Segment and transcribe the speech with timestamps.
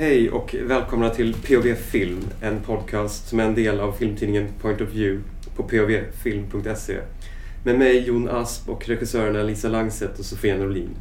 [0.00, 4.80] Hej och välkomna till POV Film, en podcast som är en del av filmtidningen Point
[4.80, 5.22] of View
[5.56, 6.96] på povfilm.se.
[7.64, 10.96] Med mig Jon Asp och regissörerna Lisa Langset och Sofia Norlin.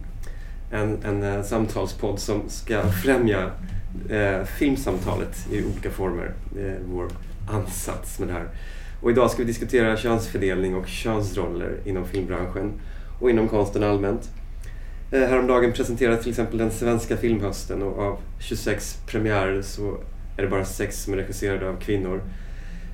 [0.71, 3.51] En, en eh, samtalspodd som ska främja
[4.09, 6.33] eh, filmsamtalet i olika former.
[6.55, 7.07] Det är vår
[7.49, 8.47] ansats med det här.
[9.01, 12.73] Och idag ska vi diskutera könsfördelning och könsroller inom filmbranschen
[13.19, 14.29] och inom konsten allmänt.
[15.11, 19.97] Eh, häromdagen presenterades till exempel den svenska filmhösten och av 26 premiärer så
[20.37, 22.21] är det bara sex som är regisserade av kvinnor.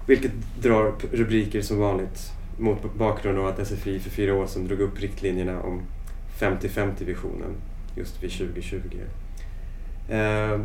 [0.07, 4.79] Vilket drar rubriker som vanligt mot bakgrund av att SFI för fyra år sedan drog
[4.79, 5.81] upp riktlinjerna om
[6.39, 7.55] 50-50-visionen
[7.95, 8.79] just vid 2020.
[10.09, 10.59] Eh,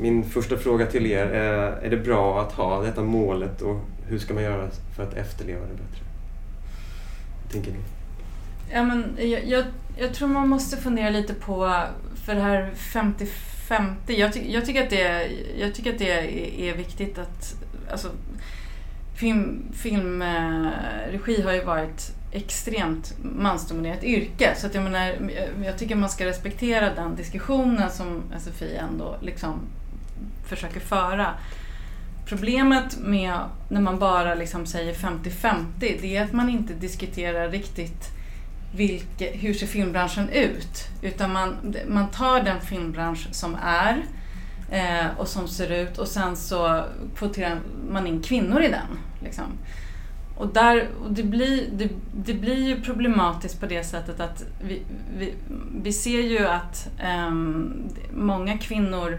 [0.00, 4.18] min första fråga till er är, är det bra att ha detta målet och hur
[4.18, 6.04] ska man göra för att efterleva det bättre?
[7.42, 7.78] Vad tänker ni?
[8.72, 9.64] Ja, men jag, jag,
[9.98, 11.82] jag tror man måste fundera lite på,
[12.24, 16.24] för det här 50-50, jag, ty, jag, tycker att det, jag tycker att det är,
[16.60, 17.54] är viktigt att,
[17.90, 18.10] alltså,
[19.16, 24.54] film, filmregi eh, har ju varit extremt mansdominerat yrke.
[24.56, 25.14] Så att jag menar,
[25.64, 29.60] jag tycker man ska respektera den diskussionen som SFI ändå liksom
[30.48, 31.34] försöker föra.
[32.26, 38.15] Problemet med när man bara liksom säger 50-50, det är att man inte diskuterar riktigt
[38.76, 40.88] vilke, hur ser filmbranschen ut?
[41.02, 44.02] Utan man, man tar den filmbransch som är
[44.70, 46.84] eh, och som ser ut och sen så
[47.16, 47.58] kvoterar
[47.90, 48.98] man in kvinnor i den.
[49.22, 49.44] Liksom.
[50.36, 54.82] Och, där, och det, blir, det, det, blir ju problematiskt på det sättet att vi,
[55.18, 55.34] vi,
[55.82, 57.30] vi ser ju att eh,
[58.14, 59.18] många kvinnor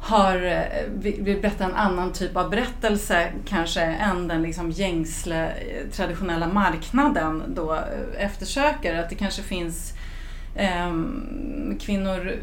[0.00, 5.90] har, eh, vill berätta en annan typ av berättelse kanske än den liksom gängsle eh,
[5.92, 8.98] traditionella marknaden då eh, eftersöker.
[8.98, 9.94] Att det kanske finns
[10.56, 12.36] Ehm, kvinnor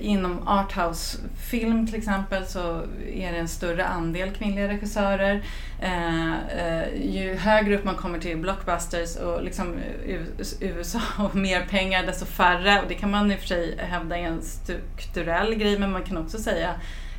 [0.00, 2.82] inom arthouse-film till exempel så
[3.14, 5.44] är det en större andel kvinnliga regissörer.
[5.80, 9.74] Ehm, eh, ju högre upp man kommer till blockbusters och liksom
[10.60, 14.18] USA och mer pengar desto färre och det kan man i och för sig hävda
[14.18, 16.74] är en strukturell grej men man kan också säga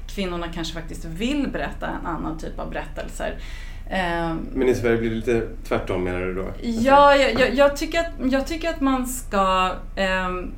[0.07, 3.38] kvinnorna kanske faktiskt vill berätta en annan typ av berättelser.
[3.94, 6.54] Ehm, Men i Sverige blir det lite tvärtom menar du då?
[6.62, 9.72] Ja, jag, jag, jag tycker, att, jag tycker att man ska
[10.28, 10.52] um,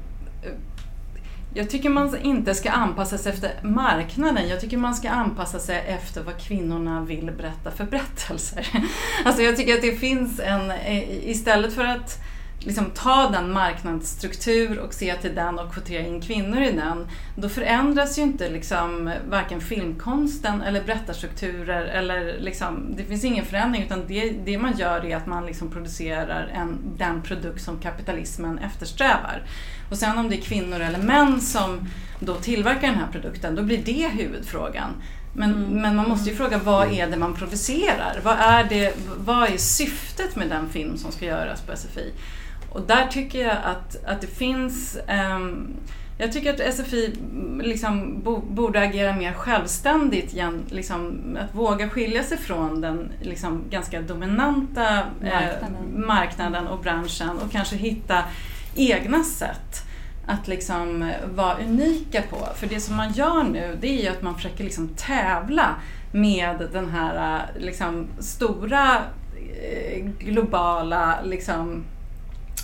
[1.53, 4.47] jag tycker man inte ska anpassa sig efter marknaden.
[4.49, 8.67] Jag tycker man ska anpassa sig efter vad kvinnorna vill berätta för berättelser.
[9.25, 10.71] Alltså jag tycker att det finns en,
[11.23, 12.19] istället för att
[12.65, 17.49] liksom ta den marknadsstruktur och se till den och kvotera in kvinnor i den, då
[17.49, 24.07] förändras ju inte liksom varken filmkonsten eller berättarstrukturer eller liksom, det finns ingen förändring utan
[24.07, 29.43] det, det man gör är att man liksom producerar en, den produkt som kapitalismen eftersträvar.
[29.91, 31.87] Och sen om det är kvinnor eller män som
[32.19, 34.91] då tillverkar den här produkten, då blir det huvudfrågan.
[35.33, 35.81] Men, mm.
[35.81, 38.19] men man måste ju fråga vad är det man producerar?
[38.23, 42.11] Vad är, det, vad är syftet med den film som ska göras på SFI?
[42.75, 44.97] Och där tycker jag att, att det finns
[45.35, 45.67] um,
[46.17, 47.13] jag tycker att SFI
[47.61, 54.01] liksom borde agera mer självständigt, igen, liksom, att våga skilja sig från den liksom, ganska
[54.01, 55.75] dominanta marknaden.
[55.93, 58.23] Eh, marknaden och branschen och kanske hitta
[58.75, 59.81] egna sätt
[60.27, 62.47] att liksom vara unika på.
[62.55, 65.75] För det som man gör nu det är ju att man försöker liksom tävla
[66.11, 68.97] med den här liksom, stora
[69.61, 71.83] eh, globala liksom,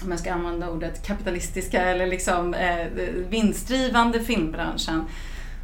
[0.04, 2.86] om jag ska använda ordet kapitalistiska eller liksom eh,
[3.30, 5.06] vinstdrivande filmbranschen.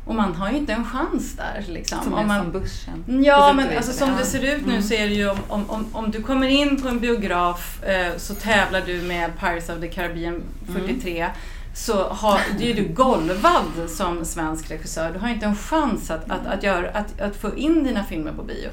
[0.08, 1.66] Och man har ju inte en chans där.
[1.68, 2.04] Liksom.
[2.04, 3.24] Som om man, som börsen.
[3.24, 4.84] Ja, men alltså, som det ser ut nu mm.
[4.84, 8.18] så är det ju om, om, om, om du kommer in på en biograf eh,
[8.18, 10.44] så tävlar du med Pirates of the Caribbean
[10.74, 11.20] 43.
[11.20, 11.32] Mm.
[11.76, 15.12] Så har, det är du golvad som svensk regissör.
[15.14, 18.32] Du har inte en chans att, att, att, göra, att, att få in dina filmer
[18.32, 18.70] på bio.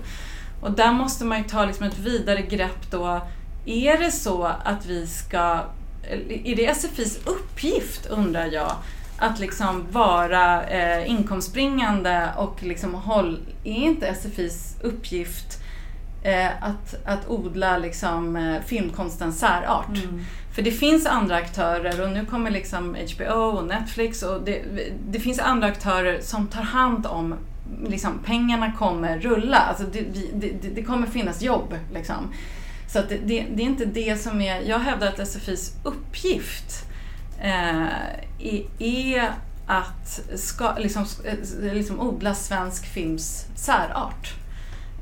[0.60, 3.20] Och där måste man ju ta liksom ett vidare grepp då
[3.64, 5.60] är det så att vi ska,
[6.44, 8.72] är det SFIs uppgift undrar jag,
[9.18, 15.62] att liksom vara eh, inkomstbringande och liksom håll, är inte SFIs uppgift
[16.22, 19.96] eh, att, att odla liksom, eh, filmkonstens särart?
[20.04, 20.24] Mm.
[20.54, 24.62] För det finns andra aktörer och nu kommer liksom HBO och Netflix och det,
[25.08, 27.34] det finns andra aktörer som tar hand om
[27.86, 29.56] liksom, pengarna kommer rulla.
[29.56, 30.00] Alltså det,
[30.34, 31.74] det, det kommer finnas jobb.
[31.92, 32.32] Liksom.
[32.94, 34.60] Så att det, det, det, är inte det som är...
[34.60, 36.84] Jag hävdar att SFIs uppgift
[37.40, 37.86] eh,
[38.78, 39.30] är,
[39.66, 44.34] att ska, liksom, eh, liksom odla svensk films särart.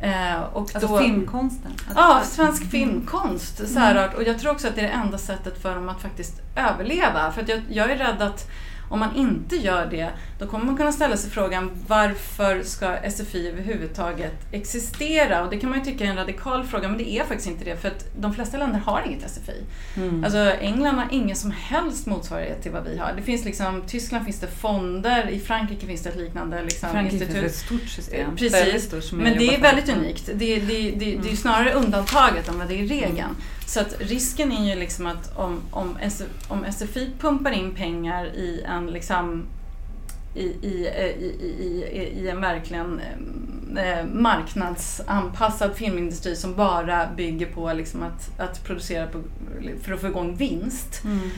[0.01, 1.73] Eh, och alltså då, filmkonsten?
[1.95, 4.15] Ja, svensk filmkonst, särart.
[4.15, 7.33] Och jag tror också att det är det enda sättet för dem att faktiskt överleva.
[7.33, 8.51] För att jag, jag är rädd att
[8.93, 13.49] om man inte gör det, då kommer man kunna ställa sig frågan varför ska SFI
[13.49, 15.45] överhuvudtaget existera?
[15.45, 17.65] Och det kan man ju tycka är en radikal fråga, men det är faktiskt inte
[17.65, 17.77] det.
[17.77, 19.63] För att de flesta länder har inget SFI.
[19.97, 20.25] Mm.
[20.25, 23.13] Alltså England har ingen som helst motsvarighet till vad vi har.
[23.17, 27.17] Det finns liksom, Tyskland finns det fonder, i Frankrike finns det ett liknande liksom, Frankrike
[27.17, 27.43] institut.
[27.43, 28.37] finns ett stort system.
[28.37, 30.27] Precis, stort, men det är väldigt unikt.
[30.27, 31.37] Det, det, det, det är mm.
[31.37, 33.19] snarare undantaget än vad det är regeln.
[33.19, 33.37] Mm.
[33.73, 35.99] Så att risken är ju liksom att om, om,
[36.49, 39.47] om SFI pumpar in pengar i en liksom
[40.35, 40.89] i, i,
[41.41, 43.01] i, i, en verkligen
[43.77, 49.19] eh, marknadsanpassad filmindustri som bara bygger på liksom att, att producera på,
[49.83, 51.05] för att få igång vinst.
[51.05, 51.31] Mm.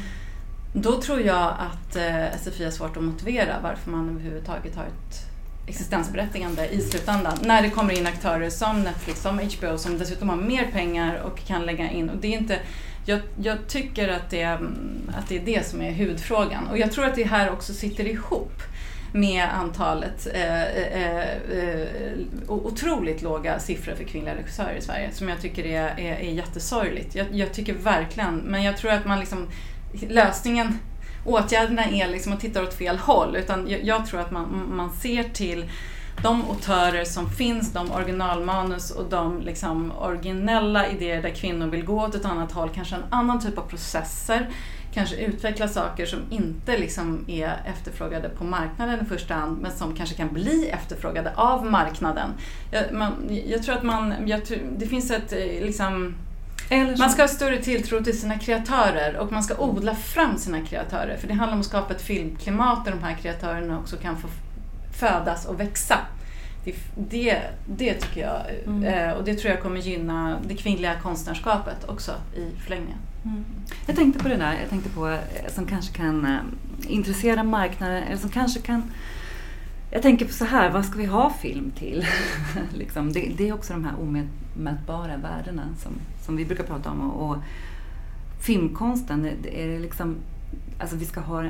[0.73, 5.24] Då tror jag att eh, SFI har svårt att motivera varför man överhuvudtaget har ett
[5.67, 7.39] existensberättigande i slutändan.
[7.43, 11.39] När det kommer in aktörer som Netflix, som HBO som dessutom har mer pengar och
[11.39, 12.11] kan lägga in.
[12.11, 12.59] Och det är inte,
[13.07, 16.67] jag, jag tycker att det, mm, att det är det som är huvudfrågan.
[16.67, 18.63] Och jag tror att det här också sitter ihop
[19.13, 21.29] med antalet eh, eh,
[21.59, 21.87] eh,
[22.49, 27.15] otroligt låga siffror för kvinnliga regissörer i Sverige som jag tycker är, är, är jättesorgligt.
[27.15, 29.49] Jag, jag tycker verkligen, men jag tror att man liksom
[30.09, 30.79] lösningen
[31.25, 33.37] åtgärderna är liksom att titta åt fel håll.
[33.37, 35.71] Utan jag, jag tror att man, man ser till
[36.23, 42.05] de autörer som finns, de originalmanus och de liksom originella idéer där kvinnor vill gå
[42.05, 44.49] åt ett annat håll, kanske en annan typ av processer,
[44.95, 49.97] kanske utveckla saker som inte liksom är efterfrågade på marknaden i första hand, men som
[49.97, 52.31] kanske kan bli efterfrågade av marknaden.
[52.71, 53.13] Jag, man,
[53.47, 54.41] jag tror att man, jag,
[54.77, 56.15] det finns ett eh, liksom,
[56.99, 61.17] man ska ha större tilltro till sina kreatörer och man ska odla fram sina kreatörer.
[61.17, 64.29] För det handlar om att skapa ett filmklimat där de här kreatörerna också kan få
[64.99, 65.99] födas och växa.
[66.65, 68.85] Det, det, det tycker jag, mm.
[68.85, 72.99] Eh, och det tror jag kommer gynna det kvinnliga konstnärskapet också i förlängningen.
[73.25, 73.45] Mm.
[73.87, 75.19] Jag tänkte på det där, jag tänkte på eh,
[75.55, 78.93] som kanske kan äh, intressera marknaden, eller som kanske kan
[79.95, 82.07] jag tänker på så här, vad ska vi ha film till?
[82.73, 85.93] liksom, det, det, är också de här omätbara värdena som,
[86.25, 87.11] som vi brukar prata om.
[87.11, 87.37] Och, och
[88.41, 90.17] filmkonsten, det är liksom,
[90.79, 91.43] alltså vi ska ha,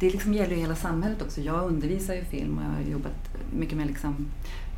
[0.00, 1.40] det liksom gäller ju hela samhället också.
[1.40, 4.26] Jag undervisar ju film och jag har jobbat mycket med liksom,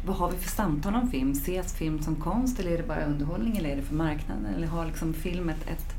[0.07, 1.33] vad har vi för samtal om film?
[1.33, 4.47] Ses film som konst eller är det bara underhållning eller är det för marknaden?
[4.57, 5.98] Eller har liksom film ett, ett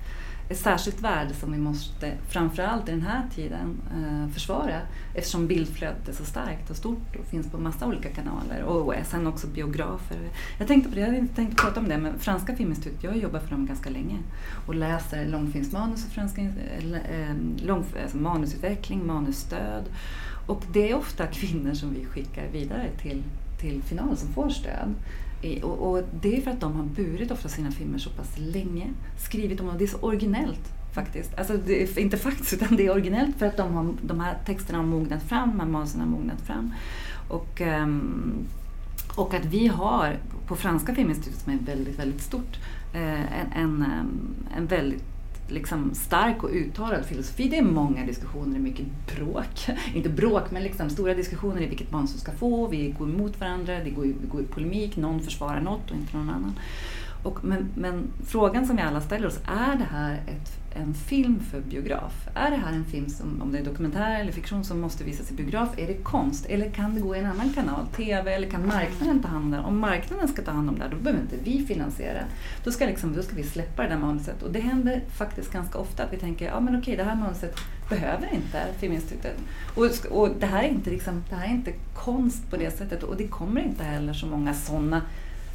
[0.50, 4.82] ett särskilt värde som vi måste, framförallt i den här tiden, eh, försvara
[5.16, 9.28] eftersom bildflödet är så starkt och stort och finns på massa olika kanaler och sen
[9.28, 10.18] också biografer.
[10.58, 13.12] Jag tänkte på det, jag hade inte tänkt prata om det, men Franska Filminstitutet, jag
[13.12, 14.18] har jobbat för dem ganska länge
[14.68, 16.50] och läser långfilmsmanus och franska, eh,
[16.94, 19.84] eh, lång, alltså manusutveckling, manusstöd
[20.48, 23.24] och det är ofta kvinnor som vi skickar vidare till,
[23.60, 24.96] till final som får stöd.
[25.62, 28.88] Och, och, det är för att de har burit ofta sina filmer så pass länge,
[29.18, 29.78] skrivit om dem.
[29.78, 31.40] Det är så originellt faktiskt.
[31.40, 34.38] Alltså det är inte faktiskt, utan det är originellt för att de, har, de här
[34.46, 36.74] texterna har mognat fram, de här manusen har mognat fram.
[37.28, 38.48] Och, um,
[39.16, 42.60] och att vi har på Franska Filminstitutet, som är väldigt, väldigt stort,
[42.94, 45.04] eh, en, en, ehm, en väldigt
[45.52, 47.48] liksom stark och uttalad filosofi.
[47.48, 48.86] Det är många diskussioner, det är mycket
[49.16, 49.70] bråk.
[49.96, 52.68] Inte bråk, men liksom stora diskussioner i vilket barn som ska få.
[52.68, 56.18] Vi går emot varandra, det går, vi går i polemik, någon försvarar något och inte
[56.18, 56.60] någon annan.
[57.24, 61.40] Och, men, men frågan som vi alla ställer oss, är det här ett en film
[61.40, 62.28] för biograf?
[62.34, 65.32] Är det här en film, som, om det är dokumentär eller fiktion, som måste visas
[65.32, 65.70] i biograf?
[65.78, 66.46] Är det konst?
[66.46, 68.34] Eller kan det gå i en annan kanal, TV?
[68.34, 69.60] Eller kan marknaden ta hand om det?
[69.60, 72.20] Om marknaden ska ta hand om det, då behöver inte vi finansiera.
[72.64, 74.44] Då ska, liksom, då ska vi släppa det där manuset.
[74.44, 77.60] Och det händer faktiskt ganska ofta att vi tänker, ja men okej, det här manuset
[77.90, 79.38] behöver inte Filminstitutet.
[79.76, 83.04] Och, och det, här är inte liksom, det här är inte konst på det sättet
[83.04, 85.02] och det kommer inte heller så många sådana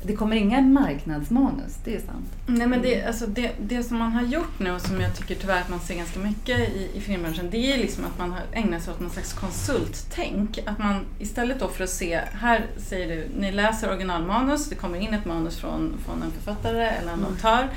[0.07, 2.33] det kommer inga marknadsmanus, det är sant.
[2.47, 5.35] Nej, men det, alltså det, det som man har gjort nu och som jag tycker
[5.35, 8.41] tyvärr att man ser ganska mycket i, i filmbranschen, det är liksom att man har
[8.53, 10.59] ägnat sig åt någon slags konsulttänk.
[10.67, 14.99] Att man istället då för att se, här säger du, ni läser originalmanus, det kommer
[14.99, 17.31] in ett manus från, från en författare eller en mm.
[17.31, 17.69] auteur.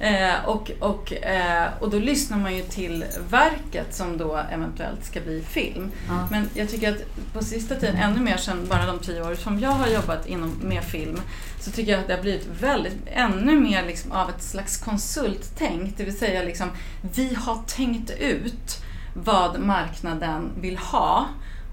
[0.00, 5.20] Eh, och, och, eh, och då lyssnar man ju till verket som då eventuellt ska
[5.20, 5.90] bli film.
[6.08, 6.28] Ja.
[6.30, 9.60] Men jag tycker att på sista tiden, ännu mer sedan bara de tio år som
[9.60, 11.20] jag har jobbat inom, med film,
[11.60, 15.96] så tycker jag att det har blivit väldigt, ännu mer liksom av ett slags konsulttänk.
[15.96, 16.68] Det vill säga liksom,
[17.14, 18.82] vi har tänkt ut
[19.14, 21.26] vad marknaden vill ha.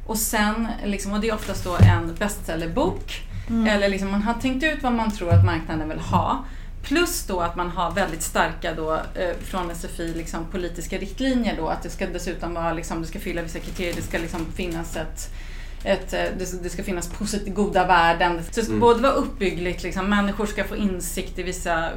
[0.07, 3.21] Och sen, liksom, och det är oftast då en bestsellerbok.
[3.49, 3.67] Mm.
[3.67, 6.45] Eller liksom, man har tänkt ut vad man tror att marknaden vill ha.
[6.81, 11.67] Plus då att man har väldigt starka då, eh, från SFI liksom, politiska riktlinjer då,
[11.67, 14.95] att det ska dessutom vara, liksom, det ska fylla vissa kriterier, det ska liksom finnas
[14.95, 15.29] ett
[15.83, 16.25] ett, eh,
[16.61, 18.43] det, ska finnas positivt, goda värden.
[18.43, 18.79] Så det ska mm.
[18.79, 21.89] både vara uppbyggligt, liksom, människor ska få insikt i vissa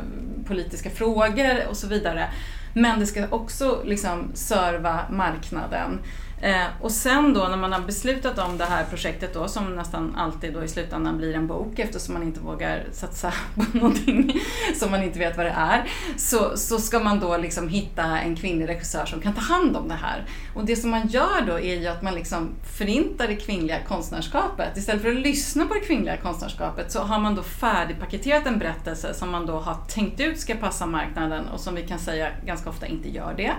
[0.47, 2.31] politiska frågor och så vidare.
[2.75, 5.99] Men det ska också liksom serva marknaden.
[6.43, 10.15] Eh, och sen då när man har beslutat om det här projektet då som nästan
[10.17, 14.41] alltid då i slutändan blir en bok eftersom man inte vågar satsa på någonting
[14.75, 15.89] som man inte vet vad det är.
[16.17, 19.89] Så, så ska man då liksom hitta en kvinnlig regissör som kan ta hand om
[19.89, 20.25] det här.
[20.55, 24.77] Och det som man gör då är ju att man liksom förintar det kvinnliga konstnärskapet.
[24.77, 29.15] Istället för att lyssna på det kvinnliga konstnärskapet så har man då färdigpaketerat en berättelse
[29.15, 32.71] som man då har tänkt ut ska passa marknaden och som vi kan säga ganska
[32.71, 33.53] ofta inte gör det.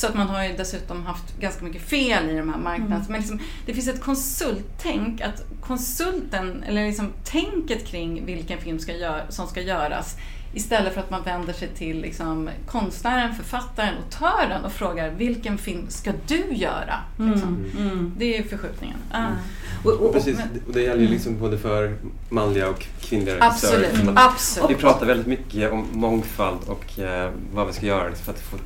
[0.00, 2.96] Så att man har ju dessutom haft ganska mycket fel i de här marknaderna.
[2.96, 3.06] Mm.
[3.08, 8.92] Men liksom, det finns ett konsulttänk, att konsulten, eller liksom tänket kring vilken film ska
[8.92, 10.16] gör, som ska göras
[10.54, 15.86] Istället för att man vänder sig till liksom, konstnären, författaren, autören och frågar vilken film
[15.88, 16.94] ska du göra?
[17.16, 17.70] Liksom.
[17.76, 17.88] Mm.
[17.90, 18.14] Mm.
[18.18, 18.96] Det är förskjutningen.
[19.14, 19.26] Mm.
[19.26, 19.88] Ah.
[19.88, 21.96] Och, och, Precis, och det gäller ju liksom både för
[22.28, 23.86] manliga och kvinnliga regissörer.
[23.86, 24.16] Absolut.
[24.16, 24.70] Absolut.
[24.70, 28.56] Vi pratar väldigt mycket om mångfald och eh, vad vi ska göra för att få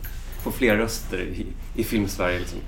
[0.44, 2.38] få fler röster i, i filmsverige.
[2.38, 2.58] Liksom.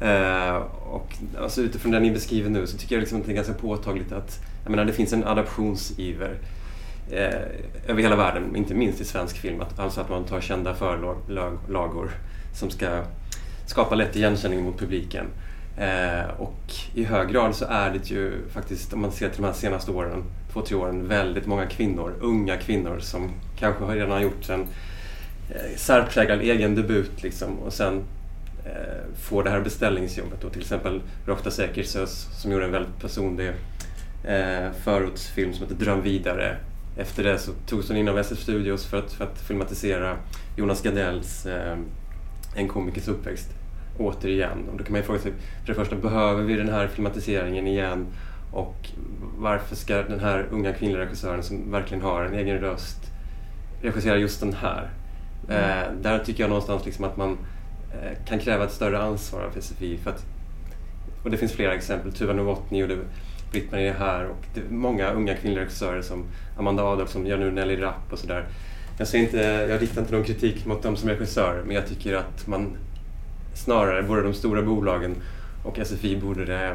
[0.00, 0.56] Eh,
[0.92, 3.54] och alltså, utifrån det ni beskriver nu så tycker jag liksom att det är ganska
[3.54, 6.38] påtagligt att jag menar, det finns en adaptionsiver
[7.10, 9.60] eh, över hela världen, inte minst i svensk film.
[9.60, 12.10] Att, alltså att man tar kända förlagor
[12.54, 13.02] som ska
[13.66, 15.26] skapa lätt igenkänning mot publiken.
[15.78, 19.46] Eh, och i hög grad så är det ju faktiskt, om man ser till de
[19.46, 24.20] här senaste åren, två, tre åren, väldigt många kvinnor, unga kvinnor som kanske redan har
[24.20, 24.66] gjort en
[25.50, 28.04] Eh, särpräglad egen debut liksom, och sen
[28.64, 30.40] eh, får det här beställningsjobbet.
[30.40, 33.48] Då, till exempel Rofta Säkersös som gjorde en väldigt personlig
[34.24, 36.56] eh, förortsfilm som heter Dröm vidare.
[36.98, 40.16] Efter det så togs hon in av SF Studios för att, för att filmatisera
[40.56, 41.78] Jonas Gardells eh,
[42.56, 43.50] En komikers uppväxt
[43.98, 44.68] återigen.
[44.72, 47.66] Och då kan man ju fråga sig, för det första, behöver vi den här filmatiseringen
[47.66, 48.06] igen?
[48.52, 48.88] Och
[49.38, 53.12] varför ska den här unga kvinnliga regissören som verkligen har en egen röst
[53.82, 54.90] regissera just den här?
[55.48, 57.38] Eh, där tycker jag någonstans liksom att man
[57.92, 59.98] eh, kan kräva ett större ansvar av SFI.
[59.98, 60.24] För att,
[61.22, 62.12] och det finns flera exempel.
[62.12, 62.96] Tuva Novotny gjorde
[63.52, 66.24] Britt-Marie här och det är många unga kvinnliga regissörer som
[66.58, 68.46] Amanda Adolf som gör nu Nelly Rapp och sådär.
[68.98, 69.08] Jag,
[69.70, 72.76] jag riktar inte någon kritik mot dem som regissörer men jag tycker att man
[73.54, 75.14] snarare, både de stora bolagen
[75.64, 76.74] och SFI borde eh,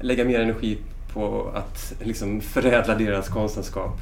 [0.00, 0.78] lägga mer energi
[1.12, 4.00] på att liksom förädla deras konstnärskap.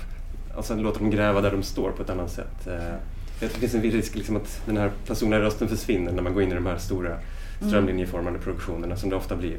[0.56, 2.66] Alltså låta dem gräva där de står på ett annat sätt.
[2.66, 2.94] Eh,
[3.40, 6.22] Eh, jag tror det finns en risk liksom att den här personliga rösten försvinner när
[6.22, 7.68] man går in i de här stora mm.
[7.68, 9.58] strömlinjeformade produktionerna som det ofta blir.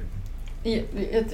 [0.64, 0.84] Jag,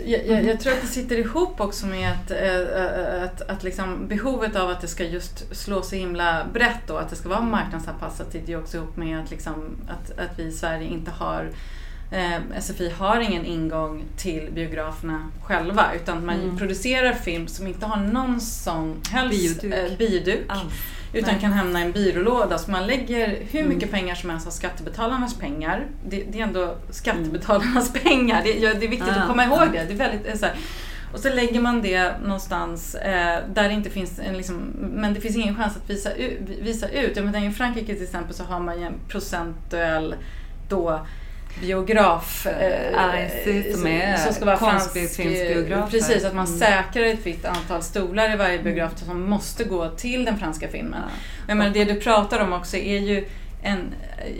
[0.05, 4.07] jag, jag, jag, tror att det sitter ihop också med att, äh, att, att liksom
[4.07, 7.41] behovet av att det ska just slå så himla brett och att det ska vara
[7.41, 9.53] marknadsanpassat sitter ju också ihop med att, liksom,
[9.87, 11.49] att, att vi i Sverige inte har
[12.11, 16.57] eh, SFI har ingen ingång till biograferna själva utan man mm.
[16.57, 20.51] producerar film som inte har någon som helst bioduk, eh, bioduk
[21.13, 21.41] utan Nej.
[21.41, 22.57] kan hamna i en byrålåda.
[22.57, 23.69] Så man lägger hur mm.
[23.73, 23.99] mycket mm.
[23.99, 25.85] pengar som helst av skattebetalarnas pengar.
[26.09, 28.03] Det, det är ändå skattebetalarnas mm.
[28.03, 28.43] pengar.
[28.43, 29.65] Det, ja, det, är viktigt ah, att komma ihåg ah.
[29.71, 29.83] det.
[29.83, 30.55] det är väldigt, eh, så här,
[31.13, 35.21] och så lägger man det någonstans eh, där det inte finns en, liksom, men det
[35.21, 36.09] finns ingen chans att visa,
[36.61, 37.15] visa ut.
[37.15, 40.15] Jag menar, I Frankrike till exempel så har man ju en procentuell
[40.69, 41.05] då
[41.61, 45.91] biograf eh, som, är som ska vara konstfilmsbiografer.
[45.91, 46.59] Precis, att man mm.
[46.59, 48.63] säkrar ett visst antal stolar i varje mm.
[48.63, 50.99] biograf som måste gå till den franska filmen.
[51.03, 51.09] Ja.
[51.47, 53.25] Jag menar, det du pratar om också är ju
[53.63, 53.93] en,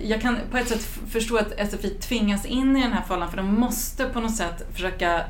[0.04, 3.38] jag kan på ett sätt förstå att SFI tvingas in i den här fållan för
[3.38, 5.22] de måste på något sätt försöka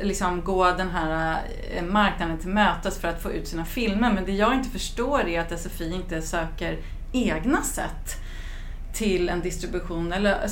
[0.00, 1.38] liksom gå den här
[1.74, 4.12] eh, marknaden till mötes för att få ut sina filmer.
[4.12, 6.78] Men det jag inte förstår är att SFI inte söker
[7.12, 8.22] egna sätt
[8.92, 10.48] till en distribution eller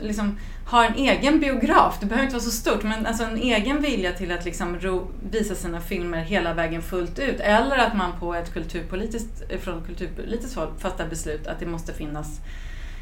[0.00, 1.96] liksom har en egen biograf.
[2.00, 4.78] Det behöver inte vara så stort men alltså en egen vilja till att liksom
[5.30, 7.40] visa sina filmer hela vägen fullt ut.
[7.40, 11.92] Eller att man på ett kulturpolitiskt, eh, från kulturpolitiskt håll fattar beslut att det måste
[11.92, 12.40] finnas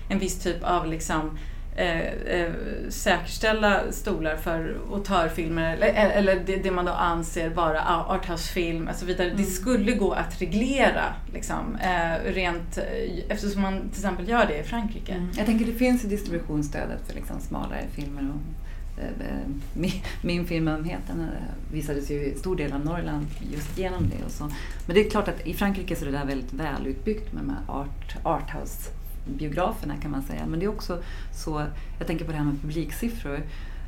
[0.09, 1.39] en viss typ av liksom
[1.79, 2.01] Eh,
[2.41, 2.53] eh,
[2.89, 9.07] säkerställa stolar för autörfilmer eller, eller det, det, man då anser vara arthouse-film och så
[9.07, 9.27] vidare.
[9.27, 9.43] Mm.
[9.43, 12.85] Det skulle gå att reglera liksom, eh, rent, eh,
[13.29, 15.13] eftersom man till exempel gör det i Frankrike.
[15.13, 15.29] Mm.
[15.37, 18.23] Jag tänker det finns ju distributionsstödet för liksom smalare filmer.
[18.23, 19.09] Och, eh,
[19.75, 19.93] min,
[20.23, 21.29] min film Ömheten
[21.73, 24.25] visades ju i stor del av Norrland just genom det.
[24.25, 24.45] Och så.
[24.87, 27.51] Men det är klart att i Frankrike så är det där väldigt välutbyggt med de
[27.51, 28.91] här art, arthouse
[29.27, 30.47] biograferna kan man säga.
[30.47, 31.67] Men det är också så,
[31.99, 33.41] jag tänker på det här med publiksiffror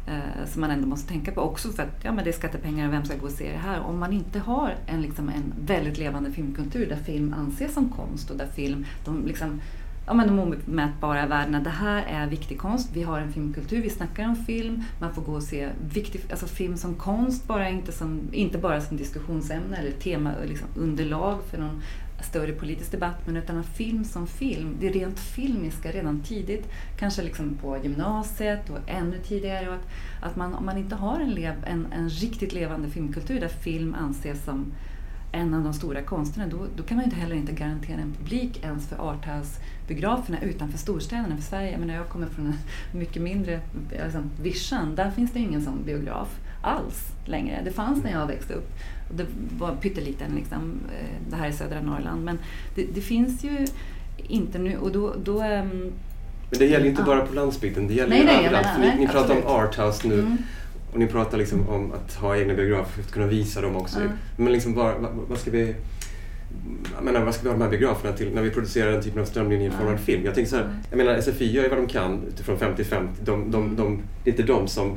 [0.07, 2.87] eh, som man ändå måste tänka på också för att ja, men det är skattepengar
[2.87, 3.81] och vem ska gå och se det här?
[3.81, 8.31] Om man inte har en, liksom, en väldigt levande filmkultur där film anses som konst
[8.31, 9.61] och där film, de liksom,
[10.07, 11.61] ja, men de omätbara värdena.
[11.61, 12.91] Det här är viktig konst.
[12.93, 14.83] Vi har en filmkultur, vi snackar om film.
[15.01, 18.81] Man får gå och se viktig, alltså film som konst, bara inte, som, inte bara
[18.81, 21.83] som diskussionsämne eller tema, liksom underlag för någon
[22.25, 24.77] större politisk debatt, men utan film som film.
[24.81, 29.69] Det rent filmiska redan tidigt, kanske liksom på gymnasiet och ännu tidigare.
[29.69, 29.87] Och att,
[30.23, 33.95] att man, om man inte har en, lev, en, en riktigt levande filmkultur där film
[33.95, 34.73] anses som
[35.33, 38.13] en av de stora konsterna, då, då kan man ju inte heller inte garantera en
[38.13, 41.37] publik ens för arthouse-biograferna utanför storstäderna.
[41.37, 42.59] För Sverige, jag, menar, jag kommer från en
[42.99, 43.61] mycket mindre,
[43.91, 47.61] liksom, Vischan, där finns det ingen sån biograf alls längre.
[47.65, 48.71] Det fanns när jag växte upp.
[49.17, 49.27] Det
[49.59, 52.25] var pytteliten, liksom, eh, det här i södra Norrland.
[52.25, 52.39] Men
[52.75, 53.67] det, det finns ju
[54.17, 55.15] inte nu och då...
[55.25, 55.93] då um,
[56.51, 57.07] men det gäller ju inte ja.
[57.07, 58.79] bara på landsbygden, det gäller nej, ju nej, överallt.
[58.79, 60.15] Menar, ni, ni pratar om arthouse nu.
[60.15, 60.39] Mm.
[60.93, 64.01] Och ni pratar liksom om att ha egna biografer för att kunna visa dem också.
[64.01, 64.13] Mm.
[64.37, 65.75] Men liksom bara, vad, vad ska vi...
[66.95, 69.23] Jag menar, vad ska vi ha de här biograferna till när vi producerar den typen
[69.23, 69.99] av strömlinjeformad mm.
[69.99, 70.25] film?
[70.25, 73.09] Jag tänker så här, jag menar SFI gör ju vad de kan utifrån 50-50.
[73.25, 74.97] De, de, de, det är inte de som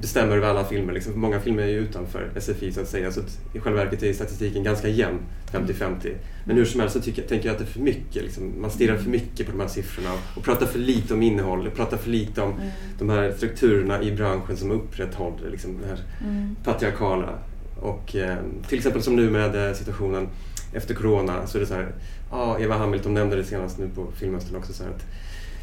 [0.00, 0.92] bestämmer över alla filmer.
[0.92, 1.20] Liksom.
[1.20, 3.12] Många filmer är ju utanför SFI så att säga.
[3.12, 5.18] Så att i själva verket är statistiken ganska jämn,
[5.52, 6.14] 50-50.
[6.44, 8.22] Men hur som helst så tycker, tänker jag att det är för mycket.
[8.22, 8.52] Liksom.
[8.60, 11.70] Man stirrar för mycket på de här siffrorna och, och pratar för lite om innehåll.
[11.70, 12.68] Pratar för lite om mm.
[12.98, 16.56] de här strukturerna i branschen som upprätthåller liksom, det här mm.
[16.64, 17.38] patriarkala.
[17.80, 18.36] Och eh,
[18.68, 20.28] till exempel som nu med eh, situationen
[20.72, 21.92] efter Corona så är det så här,
[22.30, 25.04] ah, Eva Hamilton nämnde det senast nu på Filmhösten också, så här, att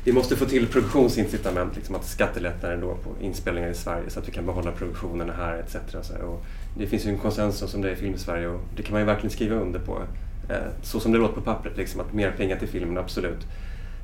[0.03, 4.27] vi måste få till produktionsincitament, liksom att skattelättnader då på inspelningar i Sverige så att
[4.27, 5.75] vi kan behålla produktionerna här etc.
[6.23, 6.45] Och
[6.77, 9.31] det finns ju en konsensus om det i Film-Sverige och det kan man ju verkligen
[9.31, 10.01] skriva under på.
[10.49, 13.47] Eh, så som det låter på pappret, liksom, att mer pengar till filmen, absolut.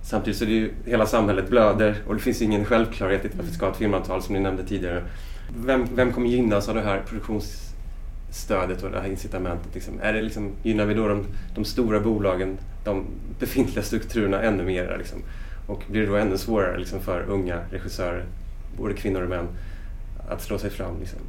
[0.03, 3.45] Samtidigt så är det ju, hela samhället blöder och det finns ingen självklarhet i att
[3.45, 5.03] vi ska ha ett filmavtal som ni nämnde tidigare.
[5.57, 9.73] Vem, vem kommer gynnas av det här produktionsstödet och det här incitamentet?
[9.73, 9.93] Liksom?
[10.01, 11.25] Är det liksom, gynnar vi då de,
[11.55, 13.05] de stora bolagen, de
[13.39, 14.95] befintliga strukturerna ännu mer?
[14.97, 15.19] Liksom?
[15.67, 18.25] Och blir det då ännu svårare liksom, för unga regissörer,
[18.77, 19.47] både kvinnor och män,
[20.29, 20.99] att slå sig fram.
[20.99, 21.19] Liksom.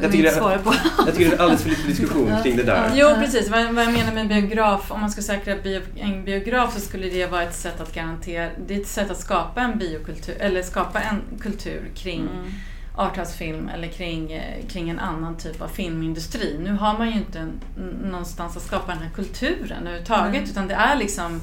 [0.00, 0.60] Jag tycker, det,
[1.06, 2.92] jag tycker det är alldeles för lite diskussion kring det där.
[2.94, 3.48] Jo, precis.
[3.48, 7.08] Vad, vad jag menar med biograf, om man ska säkra bio, en biograf så skulle
[7.08, 10.62] det vara ett sätt att garantera, det är ett sätt att skapa en biokultur, eller
[10.62, 12.52] skapa en kultur kring mm.
[12.96, 16.56] arthousefilm eller kring, eh, kring en annan typ av filmindustri.
[16.60, 17.48] Nu har man ju inte
[18.02, 20.50] någonstans att skapa den här kulturen överhuvudtaget, mm.
[20.50, 21.40] utan det är liksom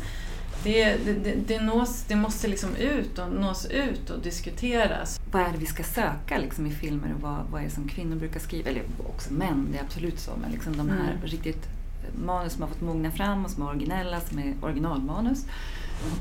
[0.63, 5.19] det, det, det, nås, det måste liksom ut och nås ut och diskuteras.
[5.31, 7.87] Vad är det vi ska söka liksom, i filmer och vad, vad är det som
[7.87, 8.69] kvinnor brukar skriva?
[8.69, 10.31] Eller också män, det är absolut så.
[10.41, 11.21] Men liksom de här mm.
[11.23, 11.67] riktigt
[12.25, 15.45] manus som har fått mogna fram och som är originella, som är originalmanus.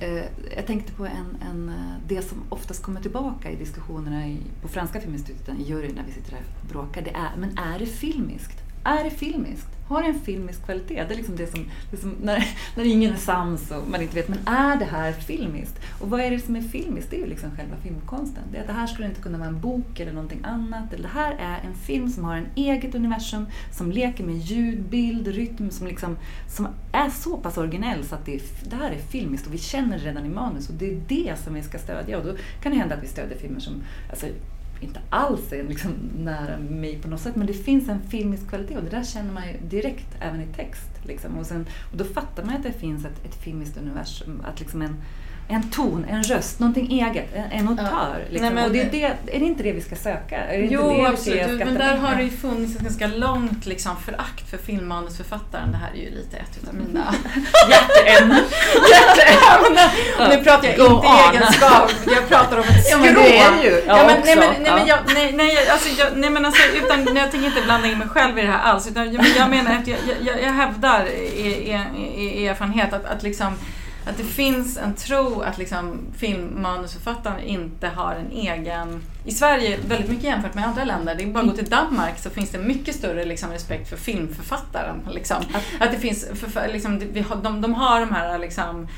[0.01, 0.25] Mm.
[0.57, 1.73] Jag tänkte på en, en,
[2.09, 6.13] det som oftast kommer tillbaka i diskussionerna i, på Franska Filminstituten, i juryn, när vi
[6.13, 7.03] sitter där och bråkar.
[7.03, 8.59] Det är, men är det filmiskt?
[8.85, 9.69] Är det filmiskt?
[9.93, 11.05] Har det en filmisk kvalitet?
[11.09, 14.15] Det är liksom det som, det som när, när ingen är sams och man inte
[14.15, 15.81] vet, men är det här filmiskt?
[16.01, 17.11] Och vad är det som är filmiskt?
[17.11, 18.43] Det är ju liksom själva filmkonsten.
[18.51, 20.93] Det, är att det här skulle inte kunna vara en bok eller någonting annat.
[20.93, 24.83] Eller det här är en film som har en eget universum, som leker med ljud,
[24.83, 26.17] bild, rytm, som, liksom,
[26.49, 29.99] som är så pass originell så att det, det här är filmiskt och vi känner
[29.99, 32.19] det redan i manus och det är det som vi ska stödja.
[32.19, 34.27] Och då kan det hända att vi stödjer filmer som alltså,
[34.83, 38.77] inte alls är liksom nära mig på något sätt, men det finns en filmisk kvalitet
[38.77, 40.91] och det där känner man ju direkt även i text.
[41.03, 41.39] Liksom.
[41.39, 44.83] Och, sen, och då fattar man att det finns ett, ett filmiskt universum, att liksom
[44.83, 44.97] en,
[45.49, 47.89] en ton, en röst, någonting eget, en, en autör.
[47.93, 48.31] Ja.
[48.31, 48.55] Liksom.
[48.55, 50.37] Nej, och det är, det, är det inte det vi ska söka?
[50.37, 51.59] Är det jo, det absolut.
[51.59, 55.73] Men där har det ju funnits ett ganska långt liksom, förakt för filmmanusförfattaren.
[55.73, 57.15] Det här är ju lite ett utav mina
[57.71, 58.45] hjärteämnen.
[58.91, 59.89] hjärteämnen.
[60.19, 60.29] Ja.
[60.29, 62.99] Nu pratar jag Go inte i egenskap, jag pratar om ett skrå.
[62.99, 63.83] Ja, men det är ju.
[63.87, 66.31] Ja, men, nej, men, alltså, jag, nej,
[66.85, 68.87] utan, jag tänker inte blanda in mig själv i det här alls.
[68.87, 71.77] Utan, jag, jag menar att jag, jag, jag hävdar i,
[72.07, 73.57] i, i erfarenhet att, att liksom
[74.07, 79.03] att det finns en tro att liksom filmmanusförfattaren inte har en egen...
[79.25, 82.19] I Sverige, väldigt mycket jämfört med andra länder, det är bara att gå till Danmark
[82.19, 84.97] så finns det mycket större liksom, respekt för filmförfattaren.
[85.11, 85.37] Liksom.
[85.37, 86.99] Att, att det finns, för, liksom,
[87.43, 88.89] de, de har de här liksom,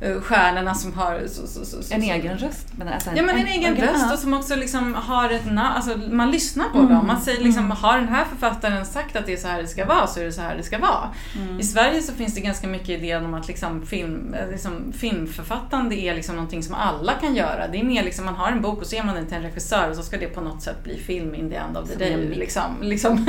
[0.00, 2.66] stjärnorna som har så, så, så, en egen röst?
[2.76, 5.30] Men alltså en, ja, men en, en egen en, röst och som också liksom har
[5.30, 5.58] ett namn.
[5.58, 6.92] Alltså, man lyssnar på mm.
[6.92, 7.06] dem.
[7.06, 7.76] Man säger liksom, mm.
[7.76, 10.24] har den här författaren sagt att det är så här det ska vara så är
[10.24, 11.10] det så här det ska vara.
[11.36, 11.60] Mm.
[11.60, 15.96] I Sverige så finns det ganska mycket idéer om att liksom, film, eh, liksom, filmförfattande
[15.96, 17.68] är liksom någonting som alla kan göra.
[17.68, 19.42] Det är mer liksom, man har en bok och så ger man den till en
[19.42, 21.96] regissör och så ska det på något sätt bli film in the end of the
[21.96, 22.28] day.
[22.34, 23.26] Liksom, liksom.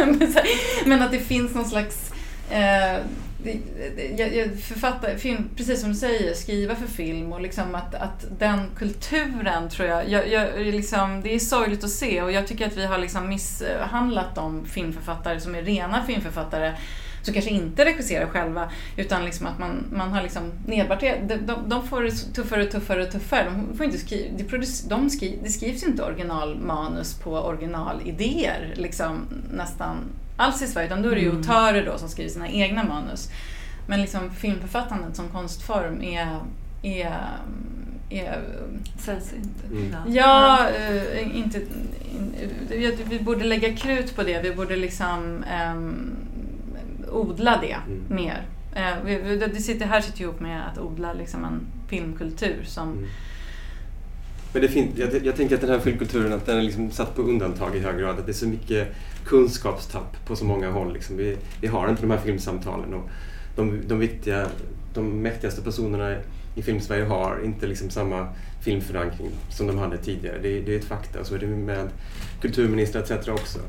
[0.86, 2.12] men att det finns någon slags
[2.50, 3.00] eh,
[4.18, 8.26] jag, jag författar film, precis som du säger, skriva för film och liksom att, att
[8.40, 12.68] den kulturen tror jag, jag, jag, liksom, det är sorgligt att se och jag tycker
[12.68, 16.76] att vi har liksom misshandlat de filmförfattare som är rena filmförfattare
[17.22, 21.70] som kanske inte regisserar själva utan liksom att man, man har liksom nedvärderat, de, de,
[21.70, 23.44] de får det tuffare och tuffare och tuffare.
[23.44, 29.28] De får inte skriva, det, produce, de skri, det skrivs inte originalmanus på originalidéer liksom,
[29.52, 29.98] nästan
[30.40, 31.38] alls i Sverige utan då är det ju Mm.
[31.38, 33.30] autörer då som skriver sina egna manus.
[33.88, 36.40] Men liksom filmförfattandet som konstform är,
[36.84, 37.18] är,
[38.10, 38.42] är
[38.98, 39.64] Sällsynt.
[39.72, 39.96] Mm.
[40.08, 41.58] Ja, eh, inte,
[42.12, 42.34] in,
[43.10, 44.42] vi, borde lägga krut på det.
[44.44, 46.16] Vi borde liksom ehm,
[47.12, 48.04] odla det Mm.
[48.10, 48.42] mer.
[48.76, 52.92] Eh, vi, vi, det sitter, här sitter ihop med att odla liksom en filmkultur som...
[52.92, 53.06] Mm.
[54.54, 57.16] Men det fint, jag, jag tänker att den här filmkulturen att den är liksom satt
[57.16, 58.20] på undantag i hög grad.
[58.20, 58.88] Att det är så mycket
[59.26, 60.94] kunskapstapp på så många håll.
[60.94, 61.18] Liksom.
[61.18, 62.94] Vi, vi har inte de här filmsamtalen.
[62.94, 63.10] Och
[63.56, 64.48] de, de, viktiga,
[64.94, 66.16] de mäktigaste personerna
[66.56, 68.28] i Filmsverige har inte liksom samma
[68.64, 70.38] filmförankring som de hade tidigare.
[70.42, 71.24] Det, det är ett fakta.
[71.24, 71.90] Så är det med
[72.42, 73.28] kulturministrar etc.
[73.28, 73.60] också.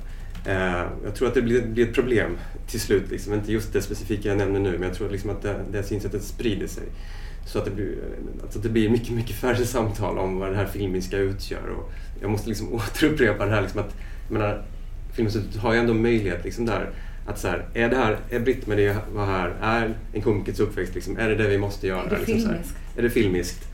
[0.46, 3.10] Eh, jag tror att det blir, blir ett problem till slut.
[3.10, 3.34] Liksom.
[3.34, 6.22] Inte just det specifika jag nämner nu, men jag tror liksom att det, det synsättet
[6.22, 6.84] sprider sig.
[7.50, 7.94] Så att det blir,
[8.42, 11.68] alltså det blir mycket, mycket färre samtal om vad det här filmiska utgör.
[11.68, 13.94] Och jag måste liksom återupprepa det här liksom att,
[14.28, 14.62] jag menar,
[15.12, 16.90] Filminstitutet har ju ändå möjlighet liksom där
[17.26, 21.16] att så här, är det här, är Britt-Marie var här, är en komikers uppväxt, liksom,
[21.16, 22.02] är det det vi måste göra?
[22.02, 22.76] Är det liksom, filmiskt?
[22.96, 23.68] är det filmiskt?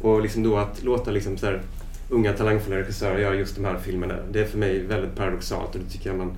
[0.00, 1.62] Och liksom då att låta liksom så här,
[2.08, 5.80] unga talangfulla regissörer göra just de här filmerna, det är för mig väldigt paradoxalt och
[5.80, 6.36] det tycker jag man,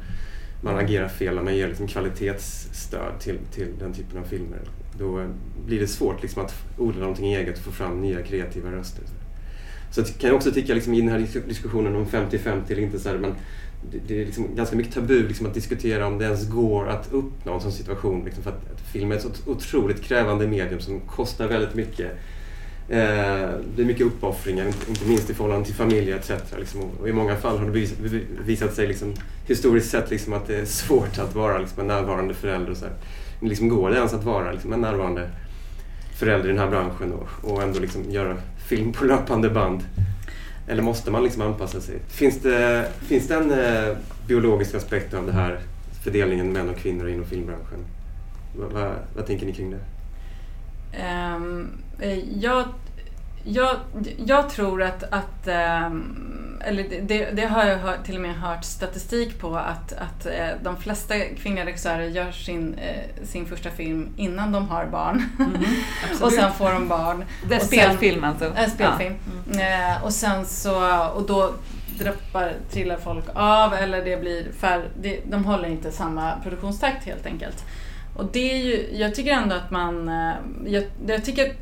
[0.63, 4.61] man agerar fel när man ger liksom kvalitetsstöd till, till den typen av filmer.
[4.99, 5.27] Då
[5.67, 9.05] blir det svårt liksom att odla någonting eget och få fram nya kreativa röster.
[9.91, 13.09] Så jag kan också tycka liksom, i den här diskussionen om 50-50 eller inte, så
[13.09, 13.35] här, men
[13.91, 17.13] det, det är liksom ganska mycket tabu liksom, att diskutera om det ens går att
[17.13, 18.25] uppnå en sån situation.
[18.25, 22.13] Liksom, för att, att film är ett så otroligt krävande medium som kostar väldigt mycket.
[22.89, 26.31] Eh, det är mycket uppoffringar, inte, minst i förhållande till familj etc.
[26.59, 27.89] Liksom, och, i många fall har det
[28.45, 29.15] visat sig liksom,
[29.47, 32.71] historiskt sett liksom, att det är svårt att vara liksom, en närvarande förälder.
[32.71, 32.95] Och så här.
[33.41, 35.31] Liksom, går det ens att vara liksom, en närvarande
[36.19, 38.37] förälder i den här branschen och, och ändå liksom, göra
[38.69, 39.81] film på löpande band?
[40.69, 41.99] Eller måste man liksom anpassa sig?
[42.09, 45.61] Finns det, finns det en eh, biologisk aspekt av det här
[46.03, 47.85] fördelningen män och kvinnor inom filmbranschen?
[48.57, 49.81] Vad, vad, vad tänker ni kring det?
[51.37, 51.84] Um
[52.41, 52.65] jag,
[53.45, 53.77] jag,
[54.27, 56.21] jag tror att, att ehm,
[56.67, 60.49] eller det- det, har jag hört, till och med hört statistik på att, att eh,
[60.63, 65.23] de flesta kvinnliga regissörer gör sin, eh, sin första film innan de har barn.
[65.39, 65.65] Mhm,
[66.23, 67.25] och sen får de barn.
[67.49, 68.53] Det är och sen- spelfilm alltså?
[68.57, 69.15] En spelfilm.
[69.53, 71.53] Eh, och sen så, och då
[71.99, 77.27] droppar, trillar folk av eller det blir färre, det, de håller inte samma produktionstakt helt
[77.27, 77.65] enkelt.
[78.17, 80.35] Och det är ju, jag tycker ändå att man, eh,
[80.67, 81.53] jag, jag tycker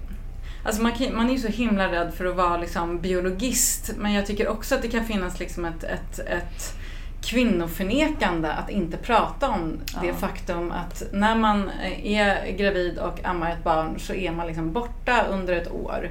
[0.64, 4.12] Alltså man, kan, man är ju så himla rädd för att vara liksom biologist men
[4.12, 6.74] jag tycker också att det kan finnas liksom ett, ett, ett
[7.22, 10.14] kvinnoförnekande att inte prata om det Ja.
[10.14, 11.70] faktum att när man
[12.02, 16.10] är gravid och ammar ett barn så är man liksom borta under ett år.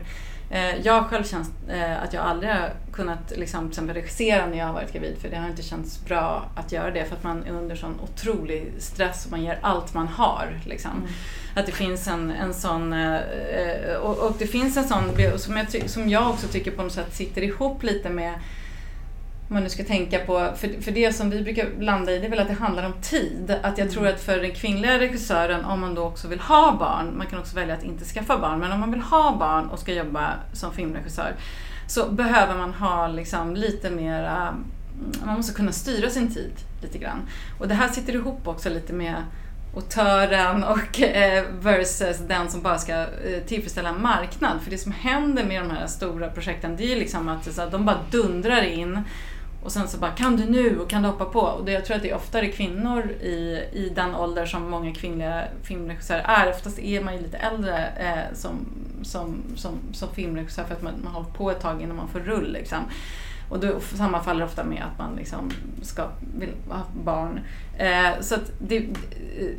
[0.51, 4.45] Eh, Jag har själv känt eh, att jag aldrig har kunnat liksom, till exempel regissera
[4.45, 7.15] när jag har varit gravid för det har inte känts bra att göra det för
[7.15, 10.59] att man är under sån otrolig stress och man ger allt man har.
[10.65, 10.91] Liksom.
[10.91, 11.07] Mm.
[11.55, 15.03] Att det finns en, en sån, eh, och, och det finns en sån
[15.37, 18.33] som jag, som jag också tycker på något sätt sitter ihop lite med
[19.51, 22.25] om man nu ska tänka på, för, för det som vi brukar landa i det
[22.25, 23.55] är väl att det handlar om tid.
[23.63, 27.17] Att jag tror att för den kvinnliga regissören, om man då också vill ha barn,
[27.17, 29.79] man kan också välja att inte skaffa barn, men om man vill ha barn och
[29.79, 31.35] ska jobba som filmregissör
[31.87, 34.55] så behöver man ha liksom lite mera,
[35.25, 37.21] man måste kunna styra sin tid lite grann.
[37.59, 39.15] Och det här sitter ihop också lite med
[39.75, 44.61] autören och eh, versus den som bara ska eh, tillfredsställa en marknad.
[44.61, 47.61] För det som händer med de här stora projekten det är ju liksom att så
[47.61, 48.99] att de bara dundrar in
[49.63, 51.39] och sen så bara kan du nu och kan du hoppa på.
[51.39, 54.93] Och det, jag tror att det är oftare kvinnor i, i den ålder som många
[54.93, 56.49] kvinnliga filmregissörer är.
[56.49, 58.65] Oftast är man ju lite äldre eh, som,
[59.03, 62.07] som, som, som filmregissör för att man, man har hållit på ett tag innan man
[62.07, 62.51] får rull.
[62.51, 62.79] Liksom.
[63.49, 66.07] Och det sammanfaller ofta med att man liksom ska,
[66.39, 67.39] vill ha barn.
[67.77, 68.87] Eh, så att det,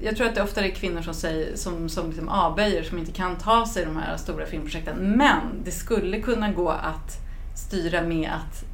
[0.02, 3.12] jag tror att det ofta är kvinnor som, säger, som, som liksom avböjer, som inte
[3.12, 4.96] kan ta sig de här stora filmprojekten.
[5.16, 7.18] Men det skulle kunna gå att
[7.54, 8.71] styra med att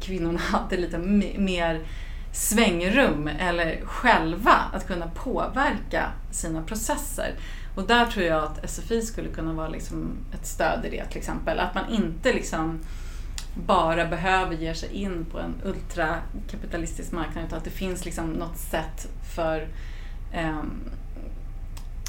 [0.00, 1.80] kvinnorna hade lite me- mer
[2.32, 7.34] svängrum eller själva att kunna påverka sina processer.
[7.74, 11.18] Och där tror jag att SFI skulle kunna vara liksom ett stöd i det till
[11.18, 11.60] exempel.
[11.60, 12.78] Att man inte liksom
[13.66, 18.58] bara behöver ge sig in på en ultrakapitalistisk marknad utan att det finns liksom något
[18.58, 19.68] sätt för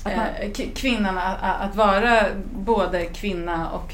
[0.04, 3.94] Att man- eh, k- kvinnan att, att vara både kvinna och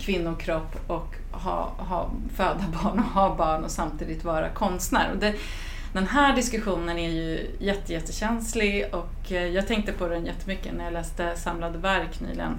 [0.00, 5.10] kvinnokropp och ha, ha, föda barn och ha barn och samtidigt vara konstnär.
[5.12, 5.34] Och det,
[5.92, 10.84] den här diskussionen är ju jätte, jättekänslig och eh, jag tänkte på den jättemycket när
[10.84, 12.56] jag läste Samlade verk nyligen.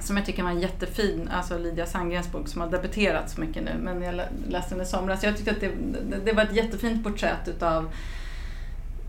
[0.00, 3.62] Som jag tycker var en jättefin, alltså Lydia Sandgrens bok som har debuterat så mycket
[3.62, 5.22] nu, men jag läste den i somras.
[5.22, 5.70] Jag tyckte att det,
[6.24, 7.90] det var ett jättefint porträtt utav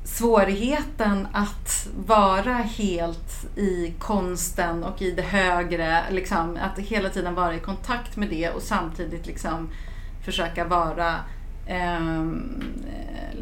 [0.04, 6.04] svårigheten att vara helt i konsten och i det högre.
[6.12, 9.70] Liksom, att hela tiden vara i kontakt med det och samtidigt liksom
[10.26, 11.16] försöka vara
[11.66, 12.24] eh,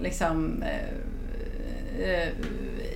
[0.01, 2.27] liksom, eh,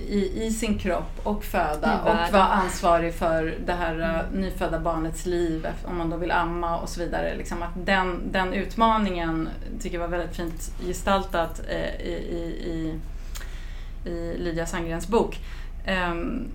[0.08, 4.40] i, i, sin kropp och föda och vara ansvarig för det här mm.
[4.40, 7.34] nyfödda barnets liv om man då vill amma och så vidare.
[7.36, 9.48] Liksom att den, den utmaningen
[9.80, 12.12] tycker jag var väldigt fint gestaltat eh, i,
[12.64, 13.00] i
[14.06, 15.38] i Lydia Sandgrens bok.
[16.10, 16.48] Um,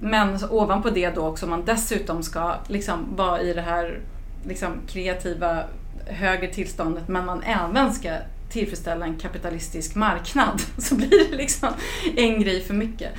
[0.00, 4.00] men ovanpå det då också, om man dessutom ska liksom vara i det här
[4.44, 5.64] liksom, kreativa
[6.06, 8.16] högre tillståndet men man även ska
[8.50, 11.68] tillfredsställa en kapitalistisk marknad så blir det liksom
[12.16, 13.12] en grej för mycket.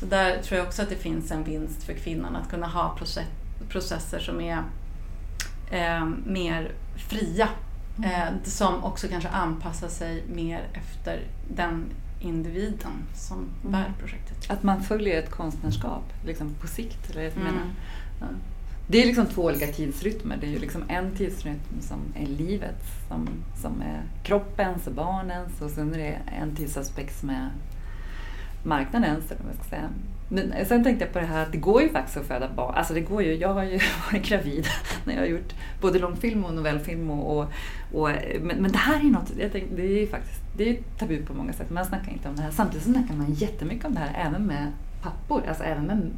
[0.00, 2.98] Så där tror jag också att det finns en vinst för kvinnan att kunna ha
[3.68, 4.62] processer som är
[5.70, 6.72] eh, mer
[7.08, 7.48] fria.
[7.98, 8.10] Mm.
[8.10, 11.84] Eh, som också kanske anpassar sig mer efter den
[12.24, 13.72] individen som mm.
[13.72, 14.50] bär projektet.
[14.50, 17.10] Att man följer ett konstnärskap liksom på sikt.
[17.10, 17.44] Eller, mm.
[17.44, 17.66] menar,
[18.20, 18.26] ja.
[18.86, 20.36] Det är liksom två olika tidsrytmer.
[20.36, 23.28] Det är ju liksom en tidsrytm som är livet, som,
[23.62, 27.50] som är kroppens och barnens och sen är det en tidsaspekt som är
[28.64, 29.10] marknaden.
[29.10, 29.88] Eller vad jag ska säga.
[30.28, 32.74] Men sen tänkte jag på det här att det går ju faktiskt att föda barn.
[32.74, 33.78] Alltså det går ju, jag har ju
[34.12, 34.66] varit gravid
[35.04, 37.10] när jag har gjort både långfilm och novellfilm.
[37.10, 37.48] Och, och,
[37.92, 40.76] och men, men, det här är något, jag tänkte, det är ju faktiskt det är
[40.98, 41.70] tabu på många sätt.
[41.70, 42.50] Man snackar inte om det här.
[42.50, 44.72] Samtidigt snackar man jättemycket om det här även med
[45.02, 46.10] pappor, alltså även med,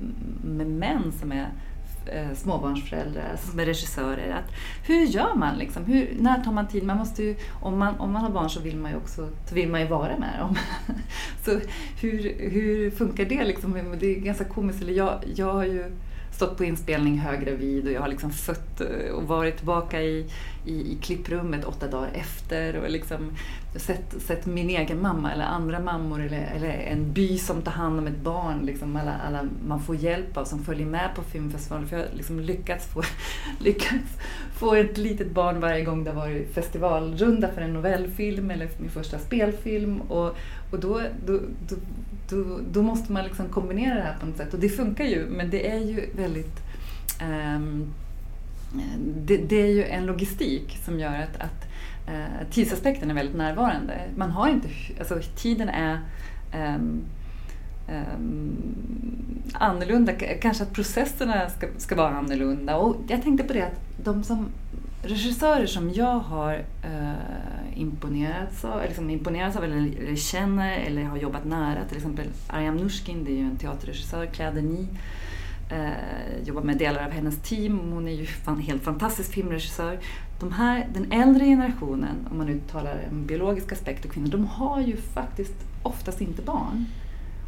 [0.45, 1.49] med män som är
[2.09, 4.31] eh, småbarnsföräldrar, alltså som är regissörer.
[4.31, 4.55] Att,
[4.87, 5.59] hur gör man?
[5.59, 5.85] Liksom?
[5.85, 6.85] Hur, när tar man tid?
[6.85, 9.55] Man måste ju, om, man, om man har barn så vill man ju också så
[9.55, 10.57] vill man ju vara med dem.
[11.45, 11.61] så
[12.01, 13.45] hur, hur funkar det?
[13.45, 13.97] Liksom?
[14.01, 14.83] Det är ganska komiskt.
[14.83, 15.85] Eller jag, jag har ju
[16.37, 20.27] stått på inspelning höggravid och jag har liksom fött eh, och varit tillbaka i,
[20.65, 23.31] i, i klipprummet åtta dagar efter och liksom
[23.77, 27.99] sett, sett min egen mamma eller andra mammor eller, eller en by som tar hand
[27.99, 28.67] om ett barn.
[28.67, 31.89] Liksom alla, alla man får hjälp av som följer med på filmfestivalen.
[31.89, 33.03] För jag har liksom lyckats, få,
[33.59, 34.19] lyckats
[34.59, 38.91] få ett litet barn varje gång det har varit festivalrunda för en novellfilm eller min
[38.91, 40.01] första spelfilm.
[40.01, 40.37] Och,
[40.71, 41.77] och då, då, då
[42.29, 44.55] då, då måste man liksom kombinera det här på något sätt.
[44.55, 46.61] Och det funkar ju, men det är ju väldigt
[47.23, 47.95] um,
[48.99, 51.69] det, det, är ju en logistik som gör att, att
[52.09, 54.01] uh, tidsaspekten är väldigt närvarande.
[54.17, 56.01] Man har inte, alltså tiden är
[56.55, 57.05] um,
[57.89, 58.57] um,
[59.53, 60.13] annorlunda.
[60.41, 62.77] Kanske att processerna ska, ska vara annorlunda.
[62.77, 64.49] Och jag tänkte på det att de som
[65.03, 67.13] regissörer som jag har uh,
[67.77, 72.27] imponerats av, eller liksom imponerats av eller, eller känner eller har jobbat nära, till exempel
[72.49, 74.89] Ariam Nushkin, det är ju en teaterregissör, Kläder Ni,
[75.71, 79.99] Eh, jobbar med delar av hennes team, hon är ju fan, helt fantastisk filmregissör.
[80.41, 84.47] De här, den äldre generationen, om man nu talar om biologisk aspekt och kvinnor, de
[84.47, 86.85] har ju faktiskt oftast inte barn.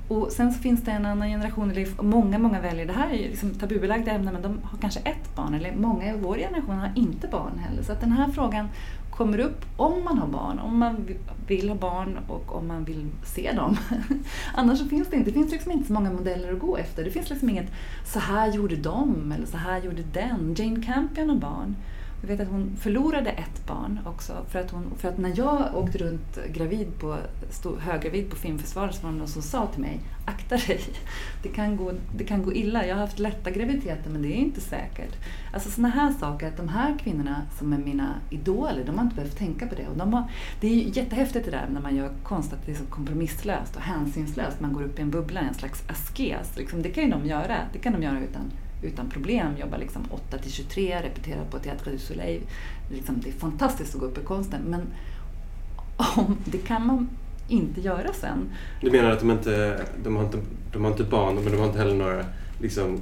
[0.09, 3.15] Och sen så finns det en annan generation, eller många, många väljer, det här är
[3.15, 6.79] ju liksom tabubelagda ämnen, men de har kanske ett barn, eller många i vår generation
[6.79, 7.83] har inte barn heller.
[7.83, 8.69] Så att den här frågan
[9.19, 11.09] kommer upp om man har barn, om man
[11.47, 13.77] vill ha barn och om man vill se dem.
[14.55, 17.05] Annars så finns det inte, det finns liksom inte så många modeller att gå efter.
[17.05, 17.71] Det finns liksom inget,
[18.05, 20.55] så här gjorde de, eller så här gjorde den.
[20.59, 21.77] Jane Campion har barn.
[22.21, 24.33] Jag vet att hon förlorade ett barn också.
[24.49, 27.17] För att, hon, för att när jag åkte runt gravid på,
[27.51, 30.81] stod höggravid på filmfestivalen så var det någon som sa till mig Akta dig,
[31.43, 32.87] det kan, gå, det kan gå illa.
[32.87, 35.17] Jag har haft lätta graviditeter men det är inte säkert.
[35.53, 39.17] Alltså sådana här saker, att de här kvinnorna som är mina idoler, de har inte
[39.17, 39.89] behövt tänka på det.
[39.89, 42.73] Och de har, det är ju jättehäftigt det där när man gör konst, att det
[42.73, 44.61] är så kompromisslöst och hänsynslöst.
[44.61, 46.57] Man går upp i en bubbla, en slags askes.
[46.57, 47.57] Liksom, det kan ju de göra.
[47.73, 49.57] Det kan de göra utan utan problem.
[49.61, 52.43] Jobbar liksom 8 till 23, repeterar på Teatre du Soleil.
[52.91, 54.61] Liksom, det är fantastiskt att gå upp i konsten.
[54.67, 54.83] Men
[55.97, 57.09] om, det kan man
[57.49, 58.51] inte göra sen.
[58.81, 60.39] Du menar att de inte, de har inte,
[60.73, 62.25] de har inte barn, men de har inte heller några
[62.61, 63.01] liksom,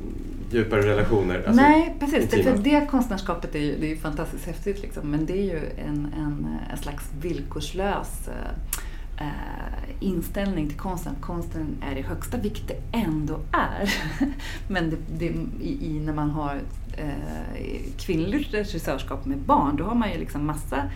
[0.50, 1.36] djupare relationer?
[1.36, 2.30] Alltså, Nej, precis.
[2.30, 4.82] Det, för det konstnärskapet är ju, det är fantastiskt häftigt.
[4.82, 5.10] Liksom.
[5.10, 8.78] Men det är ju en, en, en slags villkorslös eh,
[9.20, 13.94] eh, inställning till konsten, att konsten är i högsta vilket det ändå är.
[14.68, 15.26] Men det, det,
[15.64, 16.60] i, i, när man har
[16.96, 20.90] eh, kvinnligt regissörskap med barn, då har man ju liksom massa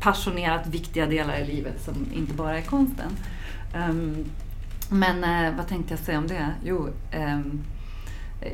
[0.00, 3.10] passionerat viktiga delar i livet som inte bara är konsten.
[3.74, 4.24] Um,
[4.88, 6.50] men eh, vad tänkte jag säga om det?
[6.64, 7.64] Jo, um,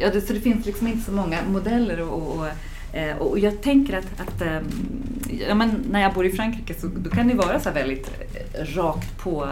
[0.00, 2.46] ja, det, så det finns liksom inte så många modeller och, och
[2.92, 4.60] Eh, och jag tänker att, att eh,
[5.48, 8.10] ja, men när jag bor i Frankrike så då kan det vara så väldigt
[8.54, 9.48] eh, rakt på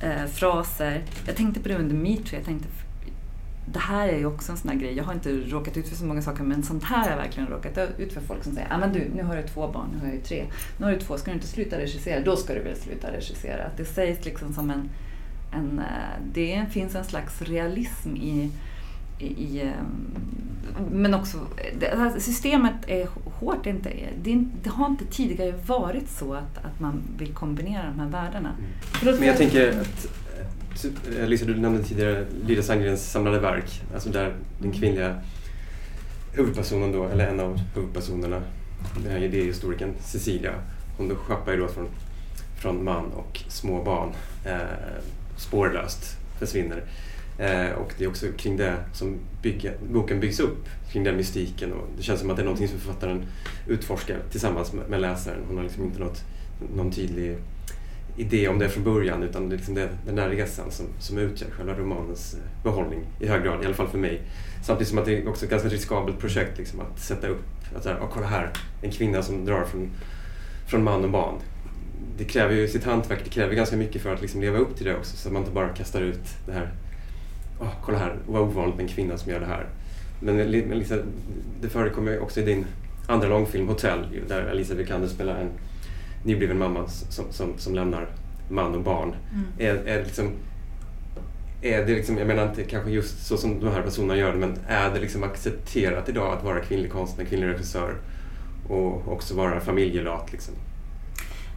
[0.00, 1.02] eh, fraser.
[1.26, 2.34] Jag tänkte på det under metoo.
[2.36, 2.68] Jag tänkte
[3.66, 4.96] det här är ju också en sån här grej.
[4.96, 7.48] Jag har inte råkat ut för så många saker men sånt här har jag verkligen
[7.48, 9.98] råkat ut för folk som säger ah, men du, nu har du två barn, nu
[9.98, 10.44] har jag ju tre.
[10.78, 12.20] Nu har du två, ska du inte sluta regissera?
[12.20, 13.64] Då ska du väl sluta regissera.
[13.64, 14.90] Att det sägs liksom som en...
[15.52, 15.84] en eh,
[16.32, 18.50] det finns en slags realism i
[19.18, 20.14] i, ehm,
[20.90, 21.38] men också,
[21.78, 23.66] det, systemet är hårt.
[23.66, 28.08] Inte, det, det, har inte tidigare varit så att, att man vill kombinera de här
[28.08, 28.56] världarna.
[29.02, 29.18] Mm.
[29.18, 30.08] Men jag tänker att,
[30.82, 30.92] typ,
[31.26, 34.80] Lisa du nämnde tidigare Lydia Sandgrens samlade verk, alltså där den mm.
[34.80, 35.16] kvinnliga
[36.32, 38.42] huvudpersonen då, eller en av huvudpersonerna,
[39.02, 40.52] den här idéhistorikern Cecilia,
[40.96, 41.88] hon då schappar ju då från,
[42.60, 44.12] från man och små barn
[44.44, 44.58] eh,
[45.36, 46.82] spårlöst försvinner.
[47.38, 51.72] Eh, och det är också kring det som bygga, boken byggs upp, kring den mystiken.
[51.72, 53.26] Och det känns som att det är någonting som författaren
[53.68, 55.40] utforskar tillsammans med, med läsaren.
[55.48, 56.22] Hon har liksom inte något,
[56.76, 57.36] någon tydlig
[58.16, 61.18] idé om det från början utan det är liksom det, den där resan som, som
[61.18, 64.22] utgör själva romanens eh, behållning i hög grad, i alla fall för mig.
[64.64, 67.44] Samtidigt som att det är också ett ganska riskabelt projekt liksom, att sätta upp,
[67.76, 68.50] att här, oh, kolla här,
[68.82, 69.90] en kvinna som drar från,
[70.66, 71.34] från man och barn.
[72.18, 74.86] Det kräver ju sitt hantverk, det kräver ganska mycket för att liksom leva upp till
[74.86, 76.70] det också så att man inte bara kastar ut det här
[77.64, 79.66] oh, kolla här, vad ovanligt med en kvinna som gör det här.
[80.20, 80.98] Men, men liksom,
[81.60, 82.66] det förekommer också i din
[83.06, 85.50] andra långfilm Hotell där Alicia Vikander spelar en
[86.24, 88.08] nybliven mamma som, som, som lämnar
[88.48, 89.14] man och barn.
[89.32, 89.46] Mm.
[89.58, 90.30] Är, är, liksom,
[91.62, 94.38] är det liksom, jag menar inte kanske just så som de här personerna gör det,
[94.38, 97.94] men är det liksom accepterat idag att vara kvinnlig konstnär, kvinnlig regissör
[98.68, 100.32] och också vara familjelat?
[100.32, 100.54] Liksom?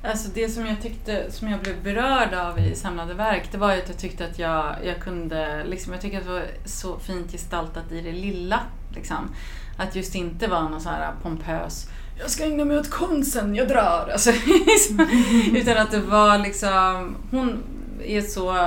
[0.07, 3.73] Alltså det som jag tyckte, som jag blev berörd av i samlade verk, det var
[3.73, 6.99] ju att jag tyckte att jag, jag kunde, liksom, jag tycker att det var så
[6.99, 8.59] fint gestaltat i det lilla.
[8.95, 9.35] Liksom.
[9.77, 11.89] Att just inte vara någon så här pompös,
[12.19, 14.09] jag ska ägna mig åt konsten, jag drar.
[14.13, 14.31] Alltså,
[15.53, 17.63] utan att det var liksom, hon
[18.03, 18.57] är så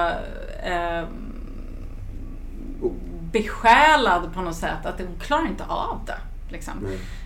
[0.64, 1.04] eh,
[3.32, 6.18] besjälad på något sätt att hon klarar inte av det.
[6.52, 6.72] Liksom.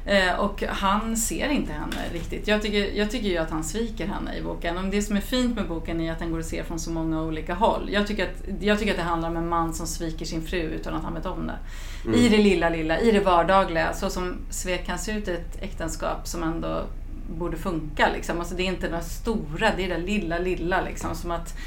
[0.06, 2.48] Eh, och han ser inte henne riktigt.
[2.48, 4.78] Jag tycker, jag tycker ju att han sviker henne i boken.
[4.78, 6.90] Och det som är fint med boken är att den går att se från så
[6.90, 7.88] många olika håll.
[7.92, 10.60] Jag tycker att, jag tycker att det handlar om en man som sviker sin fru
[10.60, 11.58] utan att han vet om det.
[12.04, 12.20] Mm.
[12.20, 13.92] I det lilla, lilla, i det vardagliga.
[13.92, 16.86] Så som svek kan se ut i ett äktenskap som ändå
[17.38, 18.08] borde funka.
[18.14, 18.38] Liksom.
[18.38, 20.80] Alltså, det är inte det stora, det är det lilla, lilla.
[20.80, 21.14] Liksom.
[21.14, 21.58] Som att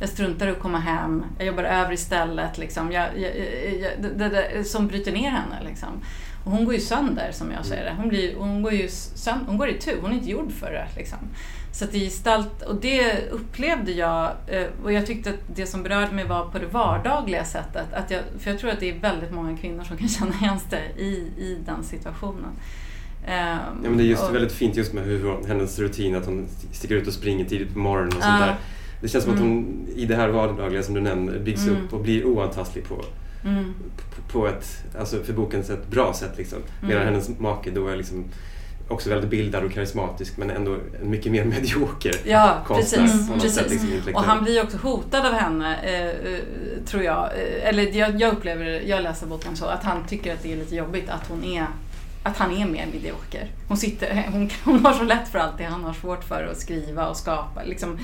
[0.00, 2.58] jag struntar i att komma hem, jag jobbar över istället.
[2.58, 2.92] Liksom.
[2.92, 3.32] Jag, jag,
[3.80, 5.62] jag, det, det, som bryter ner henne.
[5.64, 5.88] Liksom.
[6.44, 7.94] Och hon går ju sönder som jag ser det.
[7.96, 10.72] Hon, blir, hon, går ju sönder, hon går i tur, hon är inte gjord för
[10.72, 10.88] det.
[10.96, 11.18] Liksom.
[11.72, 15.82] Så att det gestalt, och det upplevde jag, eh, och jag tyckte att det som
[15.82, 17.92] berörde mig var på det vardagliga sättet.
[17.92, 20.60] Att jag, för jag tror att det är väldigt många kvinnor som kan känna igen
[20.70, 21.10] sig i,
[21.42, 22.50] i den situationen.
[23.26, 26.48] Ja, men det är just och, väldigt fint just med hur hennes rutin, att hon
[26.72, 28.56] sticker ut och springer tidigt på morgonen och sånt uh, där.
[29.00, 29.44] Det känns som mm.
[29.44, 31.84] att hon i det här vardagliga som du nämner byggs mm.
[31.84, 33.04] upp och blir oantastlig på,
[33.44, 33.74] mm.
[34.32, 36.32] på ett, alltså för bokens ett bra sätt.
[36.36, 36.58] Liksom.
[36.80, 37.14] Medan mm.
[37.14, 38.24] hennes make då är liksom
[38.88, 43.00] också väldigt bildad och karismatisk men ändå mycket mer medioker ja, konstnär.
[43.38, 43.82] Precis, precis.
[43.82, 46.40] Liksom, och han blir också hotad av henne, eh, eh
[46.86, 47.24] tror jag.
[47.24, 50.56] Eh, eller jag, jag upplever, jag läser boken så, att han tycker att det är
[50.56, 51.66] lite jobbigt att hon är
[52.22, 53.50] att han är mer medioker.
[53.68, 56.58] Hon, sitter, hon, hon har så lätt för allt det han har svårt för att
[56.58, 57.62] skriva och skapa.
[57.64, 57.98] Liksom.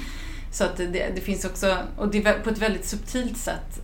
[0.53, 3.81] Så att det, det finns också, och det på ett väldigt subtilt sätt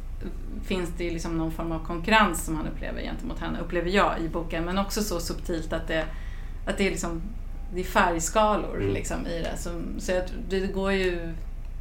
[0.64, 4.28] finns det liksom någon form av konkurrens som han upplever gentemot henne, upplever jag i
[4.28, 4.64] boken.
[4.64, 6.04] Men också så subtilt att det,
[6.66, 7.22] att det är liksom
[7.74, 8.94] det är färgskalor mm.
[8.94, 9.56] liksom, i det.
[9.56, 11.34] Så, så jag, det går ju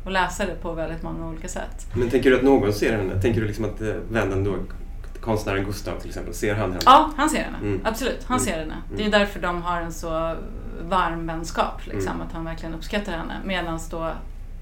[0.06, 1.88] att läsa det på väldigt många olika sätt.
[1.94, 3.22] Men tänker du att någon ser henne?
[3.22, 4.56] Tänker du liksom att eh, vännen då,
[5.22, 6.82] konstnären Gustav till exempel, ser han henne?
[6.86, 7.58] Ja, han ser henne.
[7.58, 7.82] Mm.
[7.84, 8.46] Absolut, han mm.
[8.46, 8.76] ser henne.
[8.90, 9.20] Det är mm.
[9.20, 10.36] därför de har en så
[10.90, 12.28] varm vänskap, liksom, mm.
[12.28, 13.38] att han verkligen uppskattar henne.
[13.46, 14.12] Medan då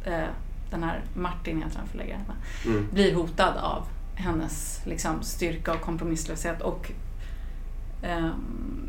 [0.06, 0.28] eh,
[0.72, 2.22] den här Martin, heter han förläggaren,
[2.66, 2.88] mm.
[2.92, 3.84] blir hotad av
[4.20, 6.92] hennes liksom, styrka och kompromisslöshet och
[8.04, 8.30] eh,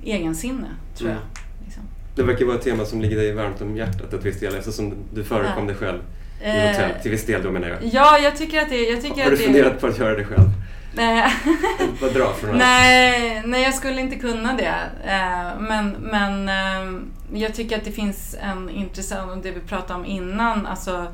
[0.05, 1.21] egensinne, tror mm.
[1.21, 1.65] jag.
[1.65, 1.83] Liksom.
[2.17, 4.95] Det verkar vara ett tema som ligger dig varmt om hjärtat till viss del eftersom
[5.15, 5.73] du förekom ja.
[5.73, 6.01] det själv
[6.43, 7.79] i eh, hotell, till viss del då menar jag.
[7.83, 8.83] Ja, jag tycker att det...
[8.83, 9.81] Jag tycker Har du funderat det...
[9.81, 10.49] på att göra det själv?
[10.95, 11.33] Nej.
[12.01, 14.75] Vad dra från nej, nej, jag skulle inte kunna det.
[15.05, 20.01] Eh, men, men eh, jag tycker att det finns en intressant, och det vi pratade
[20.01, 21.07] om innan, alltså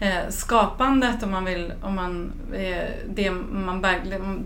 [0.00, 3.86] eh, skapandet om man vill, om man, eh, det, man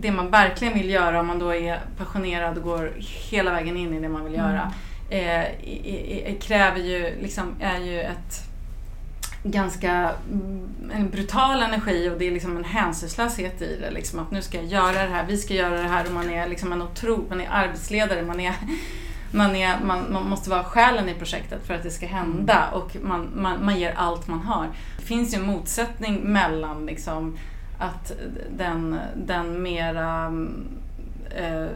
[0.01, 2.93] det man verkligen vill göra om man då är passionerad och går
[3.31, 4.71] hela vägen in i det man vill göra
[5.09, 5.45] mm.
[6.25, 8.53] eh, kräver ju, liksom, är ju ett
[9.43, 13.91] ganska mm, en brutal energi och det är liksom en hänsynslöshet i det.
[13.91, 16.29] Liksom, att nu ska jag göra det här, vi ska göra det här och man
[16.29, 18.53] är liksom en otro, man är arbetsledare, man är
[19.33, 22.97] man, är, man, man måste vara själen i projektet för att det ska hända och
[23.01, 24.67] man, man, man ger allt man har.
[24.97, 27.37] Det finns ju en motsättning mellan liksom,
[27.79, 28.11] att
[28.57, 30.25] den, den mera
[31.35, 31.67] eh,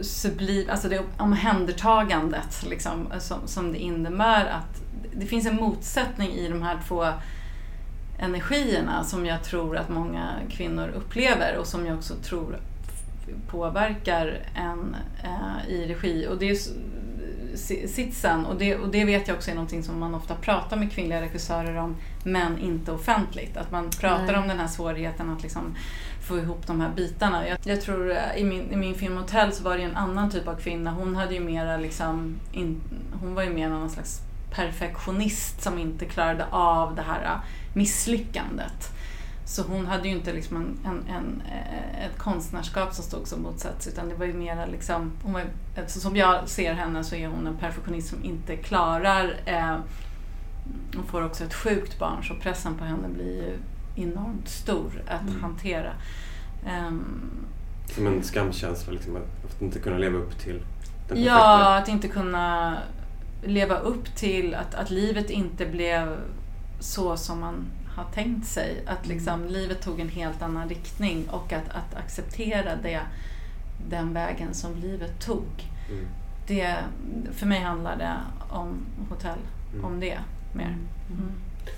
[0.00, 4.82] sublim, alltså det omhändertagandet liksom, som, som det innebär att
[5.16, 7.06] det finns en motsättning i de här två
[8.18, 12.58] energierna som jag tror att många kvinnor upplever och som jag också tror
[13.48, 16.26] påverkar en eh, i regi.
[16.30, 16.56] Och det är
[17.88, 20.92] sitsen och det, och det vet jag också är någonting som man ofta pratar med
[20.92, 23.56] kvinnliga regissörer om men inte offentligt.
[23.56, 24.36] Att man pratar Nej.
[24.36, 25.74] om den här svårigheten att liksom
[26.28, 27.48] få ihop de här bitarna.
[27.48, 30.30] Jag, jag tror eh, i min, i min film Hotell så var det en annan
[30.30, 30.90] typ av kvinna.
[30.90, 32.80] Hon hade ju mera liksom, in,
[33.20, 34.20] hon var ju mer någon slags
[34.50, 37.40] perfektionist som inte klarade av det här äh,
[37.72, 38.92] misslyckandet.
[39.48, 43.42] Så hon hade ju inte liksom en, en, en, eh, ett konstnärskap som stod som
[43.42, 45.44] motsats utan det var ju mera liksom, hon var,
[45.86, 49.76] som jag ser henne så är hon en perfektionist som inte klarar eh,
[50.94, 53.58] hon får också ett sjukt barn så pressen på henne blir ju
[54.02, 55.42] enormt stor att mm.
[55.42, 55.92] hantera.
[56.86, 57.30] Um,
[57.94, 60.62] som en skamkänsla, liksom, att inte kunna leva upp till den
[61.08, 61.24] perfekta...
[61.24, 62.76] Ja, att inte kunna
[63.42, 66.16] leva upp till att, att livet inte blev
[66.80, 67.64] så som man
[67.98, 68.82] har tänkt sig.
[68.86, 69.16] Att mm.
[69.16, 69.52] liksom, mm.
[69.52, 73.00] livet tog en helt annan riktning och att, att acceptera det,
[73.90, 75.46] den vägen som livet tog.
[75.90, 76.06] Mm.
[76.46, 76.76] Det,
[77.32, 78.14] för mig handlar det
[78.50, 79.38] om hotell,
[79.72, 79.84] mm.
[79.84, 80.18] om det
[80.52, 80.64] mer.
[80.64, 80.78] Mm.
[81.10, 81.32] mm.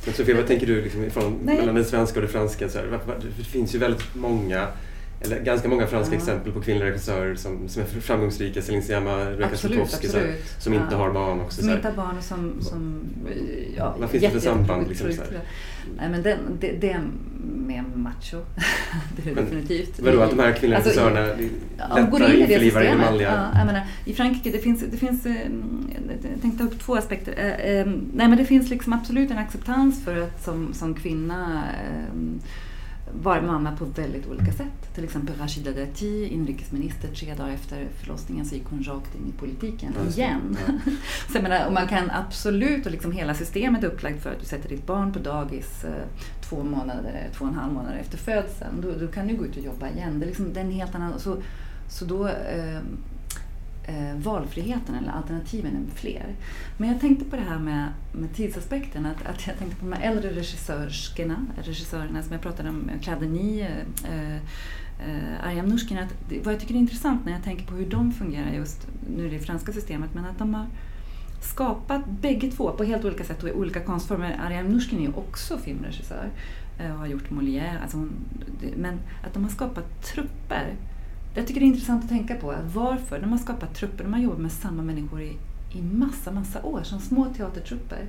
[0.05, 2.69] Men Sofia, vad tänker du liksom, från, mellan det svenska och det franska?
[2.69, 3.01] Så här,
[3.37, 4.69] det finns ju väldigt många
[5.21, 6.19] eller ganska många franska mm.
[6.19, 8.63] exempel på kvinnliga regissörer som, som är framgångsrika.
[8.63, 10.09] Céline Sciamma, Rebecca Slotowski
[10.59, 11.63] som inte har barn också.
[11.63, 12.61] Som inte har barn och som...
[12.61, 13.01] som
[13.77, 14.89] ja, Vad finns det för samband?
[14.89, 15.23] Liksom, så
[15.97, 17.03] Nej, men den, det, det är
[17.67, 18.37] mer macho.
[19.17, 20.01] det är men, definitivt.
[20.01, 21.27] Vadå, att de här kvinnliga alltså, regissörerna
[21.97, 23.51] lättare införlivar i manliga?
[23.55, 25.35] Ja, menar, I Frankrike, det finns, det finns eh,
[26.33, 27.35] jag tänkte ta upp två aspekter.
[27.37, 31.63] Eh, eh, nej, men det finns liksom absolut en acceptans för att som, som kvinna
[33.23, 34.95] vara mamma på väldigt olika sätt.
[34.95, 39.39] Till exempel Rashida Dati, inrikesminister, tre dagar efter förlossningen så gick hon rakt in i
[39.39, 40.57] politiken igen.
[40.67, 40.73] Ja.
[41.29, 44.41] så jag menar, och man kan absolut, och liksom hela systemet är upplagt för att
[44.41, 46.05] du sätter ditt barn på dagis eh,
[46.49, 48.81] två månader, två och en halv månader efter födseln.
[48.81, 50.19] Då, då kan du gå ut och jobba igen.
[50.19, 51.19] Det är, liksom, det är en helt annan...
[51.19, 51.37] Så,
[51.89, 52.81] så då eh,
[53.91, 56.35] Eh, valfriheten eller alternativen är fler.
[56.77, 59.93] Men jag tänkte på det här med, med tidsaspekten, att, att jag tänkte på de
[59.93, 66.15] här äldre regissörskorna, regissörerna som jag pratade om, eh, Kladeni, eh, eh, Ariam Nushkin, att
[66.29, 68.87] det, vad jag tycker är intressant när jag tänker på hur de fungerar just,
[69.17, 70.67] nu i det franska systemet, men att de har
[71.41, 74.41] skapat bägge två på helt olika sätt och i olika konstformer.
[74.43, 76.31] Ariam Nushkin är ju också filmregissör
[76.79, 77.83] eh, och har gjort Molière.
[77.83, 78.13] Alltså hon,
[78.77, 80.75] men att de har skapat trupper
[81.35, 84.23] jag tycker det är intressant att tänka på varför, när man skapar trupper, när man
[84.23, 85.37] jobbar med samma människor i,
[85.73, 88.07] i massa, massa år, som små teatertrupper.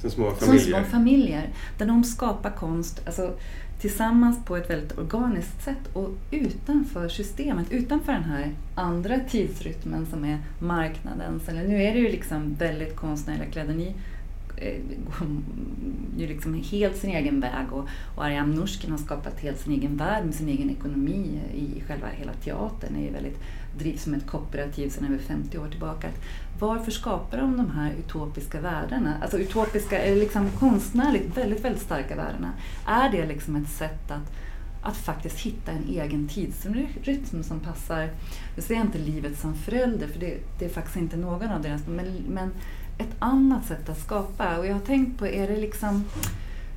[0.00, 0.60] Som små familjer.
[0.60, 1.48] Som små familjer.
[1.78, 3.34] Där de skapar konst alltså,
[3.80, 10.24] tillsammans på ett väldigt organiskt sätt och utanför systemet, utanför den här andra tidsrytmen som
[10.24, 11.48] är marknadens.
[11.48, 13.74] Eller nu är det ju liksom väldigt konstnärliga kläder.
[13.74, 13.94] Ni
[14.62, 15.28] Eh, går
[16.16, 19.96] ju liksom helt sin egen väg och, och Ariam Nushkin har skapat helt sin egen
[19.96, 22.96] värld med sin egen ekonomi i själva hela teatern.
[22.96, 23.40] är väldigt
[23.78, 26.08] drivs som ett kooperativ sedan över 50 år tillbaka.
[26.58, 29.14] Varför skapar de de här utopiska värdena?
[29.22, 32.52] Alltså utopiska, eller liksom konstnärligt väldigt, väldigt starka värdena.
[32.86, 34.32] Är det liksom ett sätt att
[34.82, 38.10] att faktiskt hitta en egen tidsrytm som passar,
[38.56, 41.62] nu säger jag inte livet som förälder för det, det är faktiskt inte någon av
[41.62, 42.50] deras, men, men
[43.02, 44.58] ett annat sätt att skapa.
[44.58, 46.04] Och jag har tänkt på, är det liksom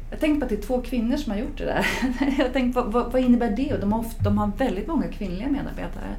[0.09, 1.88] jag tänkt på att det är två kvinnor som har gjort det där.
[2.38, 3.73] jag har tänkt på, vad, vad innebär det?
[3.73, 6.15] Och de har, ofta, de har väldigt många kvinnliga medarbetare.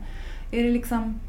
[0.50, 1.20] Är det liksom,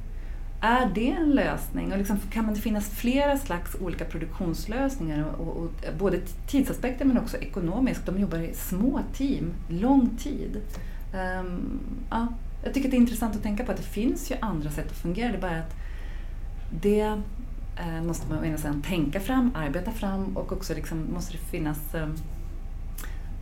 [0.61, 1.91] är det en lösning?
[1.91, 5.23] Och liksom, kan det finnas flera slags olika produktionslösningar?
[5.23, 8.05] Och, och, och, både tidsaspekter men också ekonomiskt.
[8.05, 10.61] De jobbar i små team, lång tid.
[11.39, 12.27] Um, ja,
[12.63, 14.97] jag tycker det är intressant att tänka på att det finns ju andra sätt att
[14.97, 15.31] fungera.
[15.31, 15.75] Det är bara att
[16.81, 17.21] det
[17.79, 21.95] eh, måste man ena sidan tänka fram, arbeta fram och också liksom måste det finnas
[21.95, 22.07] eh,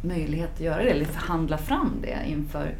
[0.01, 2.75] möjlighet att göra det, eller förhandla fram det inför,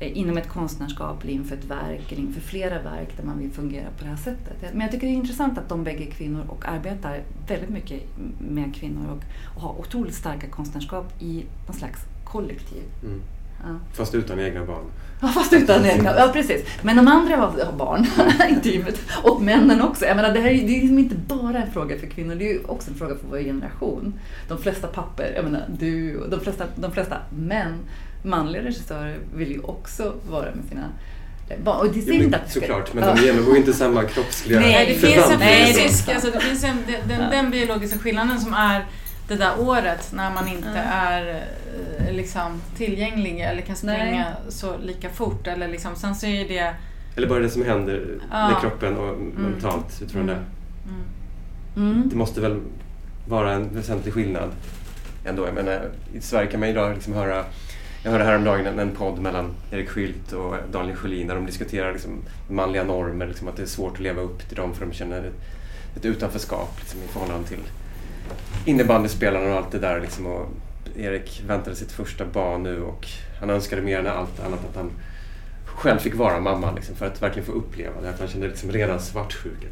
[0.00, 3.50] eh, inom ett konstnärskap eller inför ett verk eller inför flera verk där man vill
[3.50, 4.72] fungera på det här sättet.
[4.72, 8.02] Men jag tycker det är intressant att de bägge är kvinnor och arbetar väldigt mycket
[8.38, 9.22] med kvinnor och,
[9.54, 12.82] och har otroligt starka konstnärskap i någon slags kollektiv.
[13.02, 13.20] Mm.
[13.64, 13.78] Ja.
[13.92, 14.84] Fast utan egna barn.
[15.22, 16.66] Ja, fast utan egna Ja, precis.
[16.82, 18.06] Men de andra har, barn
[18.50, 19.00] i teamet.
[19.22, 20.04] Och männen också.
[20.04, 22.44] Jag menar, det här är, det är liksom inte bara en fråga för kvinnor, det
[22.44, 24.14] är ju också en fråga för vår generation.
[24.48, 27.78] De flesta papper, jag menar du och de flesta, de flesta män,
[28.22, 30.88] manliga regissörer vill ju också vara med sina
[31.64, 35.30] Och det säger inte att Såklart, men de genomgår inte samma kroppsliga Nej, det finns
[35.30, 38.84] en fysisk, alltså det finns en, den, den, den biologiska skillnaden som är
[39.30, 40.88] det där året när man inte mm.
[40.90, 41.44] är
[41.98, 44.34] eh, liksom, tillgänglig eller kan springa Nej.
[44.48, 45.46] så lika fort.
[45.46, 46.74] Eller liksom, sen så är det...
[47.16, 48.48] Eller bara det som händer ja.
[48.48, 49.28] med kroppen och mm.
[49.28, 50.34] mentalt utifrån mm.
[50.34, 50.42] det.
[50.90, 51.92] Mm.
[51.92, 52.08] mm.
[52.08, 52.60] Det måste väl
[53.28, 54.50] vara en väsentlig skillnad
[55.24, 55.46] ändå.
[55.46, 57.44] Jag menar, I Sverige kan man idag liksom höra
[58.02, 61.92] jag hörde häromdagen en, en podd mellan Erik Skylt och Daniel Sjölin där de diskuterar
[61.92, 64.92] liksom manliga normer, liksom att det är svårt att leva upp till dem för de
[64.92, 67.58] känner ett, ett utanförskap liksom, i förhållande till
[68.70, 70.00] innebandyspelarna och allt det där.
[70.00, 70.46] Liksom, och
[70.96, 73.06] Erik väntade sitt första barn nu och
[73.40, 74.90] han önskade mer än allt annat att han
[75.64, 78.10] själv fick vara mamma liksom, för att verkligen få uppleva det.
[78.10, 79.66] Att han kände liksom redan svartsjuka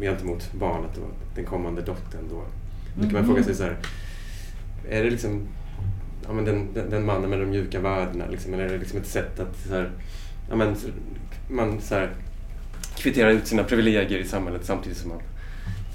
[0.00, 2.28] gentemot barnet och den kommande dottern.
[2.30, 2.42] Då,
[2.94, 3.26] då kan man mm.
[3.26, 3.76] fråga sig så här,
[4.88, 5.48] är det liksom
[6.26, 8.24] ja, men den, den, den, mannen med de mjuka värdena?
[8.30, 9.90] Liksom, eller är det liksom ett sätt att så här,
[10.50, 10.76] ja, men,
[11.50, 12.10] man så här,
[12.96, 15.20] kvitterar ut sina privilegier i samhället samtidigt som man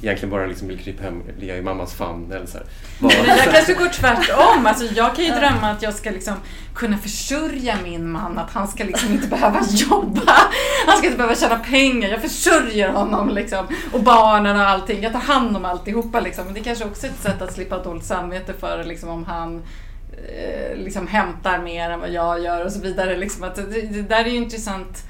[0.02, 2.68] egentligen bara liksom vill krypa hem, ligga i mammas famn eller så här.
[3.00, 4.66] Bara, Men jag kanske går tvärtom.
[4.66, 6.34] Alltså, jag kan ju drömma att jag ska liksom
[6.76, 10.34] kunna försörja min man, att han ska liksom inte behöva jobba.
[10.88, 12.10] Han ska inte behöva tjäna pengar.
[12.10, 13.68] Jag försörjer honom liksom.
[13.92, 15.04] Och barnen och allting.
[15.04, 16.46] Jag tar hand om alltihopa liksom.
[16.46, 19.26] Men det är kanske också är ett sätt att slippa dåligt samvete för liksom, om
[19.26, 19.62] han
[20.12, 23.18] eh, liksom hämtar mer än vad jag gör och så vidare.
[23.18, 23.44] Liksom.
[23.44, 25.04] Att det, det där är ju intressant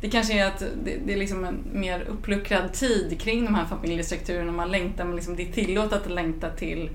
[0.00, 3.64] det kanske är att det, det, är liksom en mer uppluckrad tid kring de här
[3.64, 4.52] familjestrukturerna.
[4.52, 6.90] Man längtar, men liksom det är tillåtet att längta till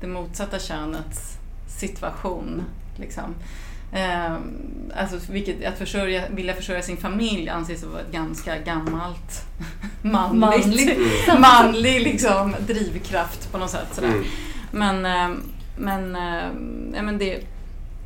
[0.00, 2.62] det motsatta könets situation.
[2.96, 3.34] Liksom.
[3.92, 4.36] Eh,
[4.96, 9.46] alltså, vilket, att försörja, vilja försörja sin familj anses vara ett ganska gammalt
[10.02, 10.98] manligt, manlig,
[11.40, 13.88] manlig liksom, drivkraft på något sätt.
[13.92, 14.08] Sådär.
[14.08, 14.24] Mm.
[14.70, 15.38] Men, eh,
[15.78, 17.40] men, eh, men det...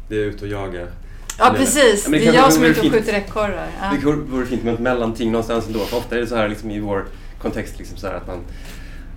[0.09, 0.87] Det är ut och jaga
[1.39, 3.69] Ja precis, det, det är jag som är ute och skjuter ekorrar.
[3.81, 3.91] Ja.
[3.91, 5.79] Det vore fint med ett mellanting någonstans ändå.
[5.79, 7.07] För ofta är det så här liksom, i vår
[7.43, 8.39] kontext liksom, så att man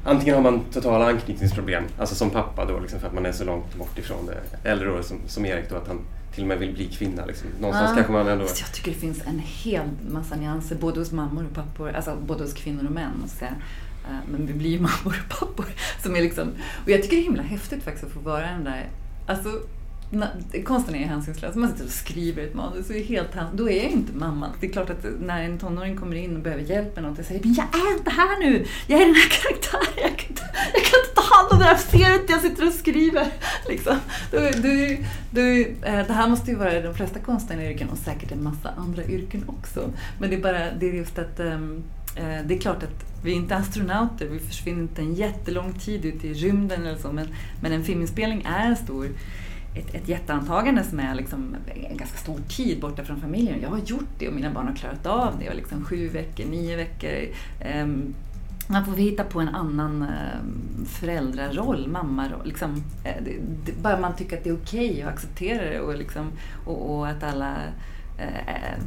[0.03, 3.43] Antingen har man totala anknytningsproblem, alltså som pappa då liksom, för att man är så
[3.43, 4.69] långt bort ifrån det.
[4.69, 5.99] Eller då som, som Erik då att han
[6.33, 7.25] till och med vill bli kvinna.
[7.25, 7.47] Liksom.
[7.59, 7.95] Någonstans ja.
[7.95, 8.45] kanske man ändå...
[8.45, 12.43] Jag tycker det finns en hel massa nyanser både hos mammor och pappor, alltså både
[12.43, 13.21] hos kvinnor och män.
[13.23, 13.55] Och säga.
[14.05, 15.65] Eh, men vi blir ju mammor och pappor.
[16.03, 16.51] Som är liksom,
[16.83, 18.89] och jag tycker det är himla häftigt faktiskt att få vara den där
[19.27, 19.49] alltså,
[20.65, 21.55] konsten är hänsynslös.
[21.55, 24.49] Man sitter och skriver ett manus och är helt då är jag inte mamman.
[24.59, 27.25] Det är klart att när en tonåring kommer in och behöver hjälp med något, jag
[27.25, 28.65] säger men jag är inte här nu!
[28.87, 30.41] Jag är den här karaktären, jag kan inte,
[30.73, 33.27] jag kan inte ta hand om det här, ser inte jag sitter och skriver.
[33.67, 33.97] Liksom.
[34.31, 34.97] Du, du,
[35.31, 39.03] du, det här måste ju vara de flesta konstnärliga yrken och säkert en massa andra
[39.03, 39.93] yrken också.
[40.19, 41.83] Men det är bara det är just att um,
[42.45, 46.23] det är klart att vi är inte astronauter, vi försvinner inte en jättelång tid ut
[46.23, 47.27] i rymden eller så, men,
[47.61, 49.07] men en filminspelning är en stor
[49.73, 51.55] ett, ett jätteantagande som är liksom
[51.89, 53.61] en ganska stor tid borta från familjen.
[53.61, 55.49] Jag har gjort det och mina barn har klarat av det.
[55.49, 57.35] Och liksom sju veckor, nio veckor.
[57.75, 58.15] Um,
[58.71, 62.47] man får hitta på en annan ehm, föräldraroll, mammaroll.
[62.47, 63.33] Liksom, eh,
[63.81, 66.31] bara man tycker att det är okej okay och accepterar det och, liksom,
[66.65, 67.55] och, och att alla
[68.19, 68.79] eh,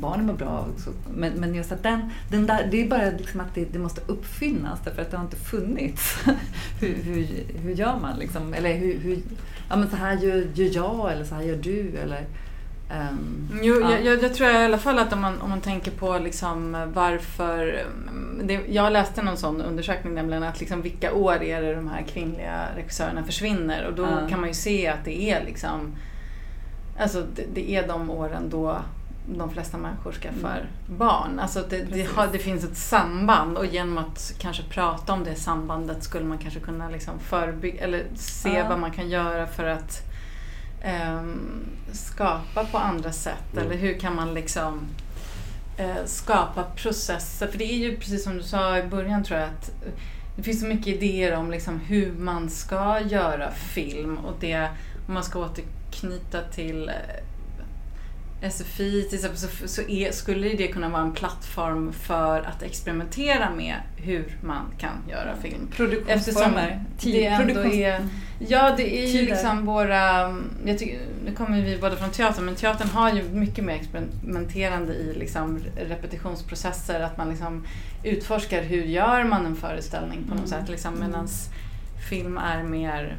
[0.00, 0.66] barnen mår bra.
[0.74, 0.90] Också.
[1.14, 4.00] Men, men just att den, den där, det är bara liksom att det, det måste
[4.06, 6.24] uppfinnas därför att det har inte funnits.
[6.80, 7.26] hur, hur,
[7.62, 8.54] hur gör man liksom?
[8.54, 9.18] Eller hur, hur,
[9.68, 12.26] ja men så här gör, gör jag eller så här gör du eller
[12.90, 13.98] Um, jo, ja.
[13.98, 17.86] jag, jag, tror i alla fall att om man, om man tänker på liksom varför...
[18.42, 22.02] Det, jag läste någon sån undersökning nämligen att liksom vilka år är det de här
[22.02, 24.28] kvinnliga regissörerna försvinner och då uh.
[24.28, 25.96] kan man ju se att det är liksom
[26.98, 28.78] Alltså det, det, är de åren då
[29.28, 30.98] de flesta människor skaffar mm.
[30.98, 31.38] barn.
[31.38, 35.34] Alltså det, det, har, det, finns ett samband och genom att kanske prata om det
[35.34, 38.68] sambandet skulle man kanske kunna liksom förebygga eller se ja.
[38.68, 40.02] vad man kan göra för att
[41.18, 43.52] um, skapa på andra sätt.
[43.52, 43.64] Mm.
[43.64, 44.80] Eller hur kan man liksom
[45.80, 47.46] uh, skapa processer.
[47.46, 49.70] För det är ju precis som du sa i början tror jag att
[50.36, 54.68] det finns så mycket idéer om liksom hur man ska göra film och det,
[55.08, 55.48] om man ska
[55.96, 61.92] återknyta till eh, SFI till exempel så, så är, skulle det kunna vara en plattform
[61.92, 65.68] för att experimentera med hur man kan göra film.
[65.76, 66.84] Produktionsformer.
[67.00, 70.36] Det ändå är, ja, det är ju liksom våra...
[70.64, 74.94] Jag tycker, nu kommer vi båda från teatern, men teatern har ju mycket mer experimenterande
[74.94, 77.00] i liksom repetitionsprocesser.
[77.00, 77.66] Att man liksom
[78.02, 80.60] utforskar hur gör man en föreställning på något mm.
[80.60, 80.68] sätt.
[80.68, 81.28] Liksom, Medan
[82.10, 83.16] film är mer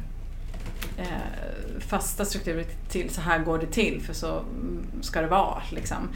[0.98, 4.44] eh, fasta strukturer till så här går det till för så
[5.00, 5.62] ska det vara.
[5.70, 6.08] Liksom.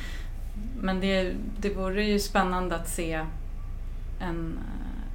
[0.80, 3.20] Men det, det vore ju spännande att se
[4.20, 4.59] en,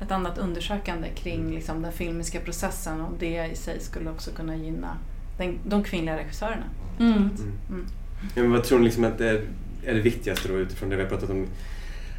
[0.02, 4.56] ett annat undersökande kring liksom, den filmiska processen och det i sig skulle också kunna
[4.56, 4.98] gynna
[5.38, 6.66] den, de kvinnliga regissörerna.
[7.00, 7.14] Mm.
[7.14, 7.30] Mm.
[7.70, 7.86] Mm.
[8.36, 9.42] Ja, men vad tror ni liksom att det är,
[9.86, 11.48] är det viktigaste då utifrån det vi har pratat om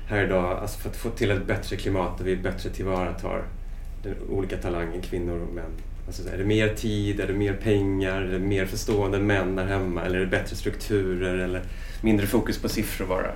[0.09, 0.59] här idag?
[0.59, 3.45] Alltså för att få till ett bättre klimat där vi bättre tillvaratar
[4.03, 5.71] den olika talanger, kvinnor och män.
[6.09, 9.67] Alltså, är det mer tid, är det mer pengar, är det mer förstående män där
[9.67, 11.63] hemma eller är det bättre strukturer eller
[12.03, 13.31] mindre fokus på siffror bara?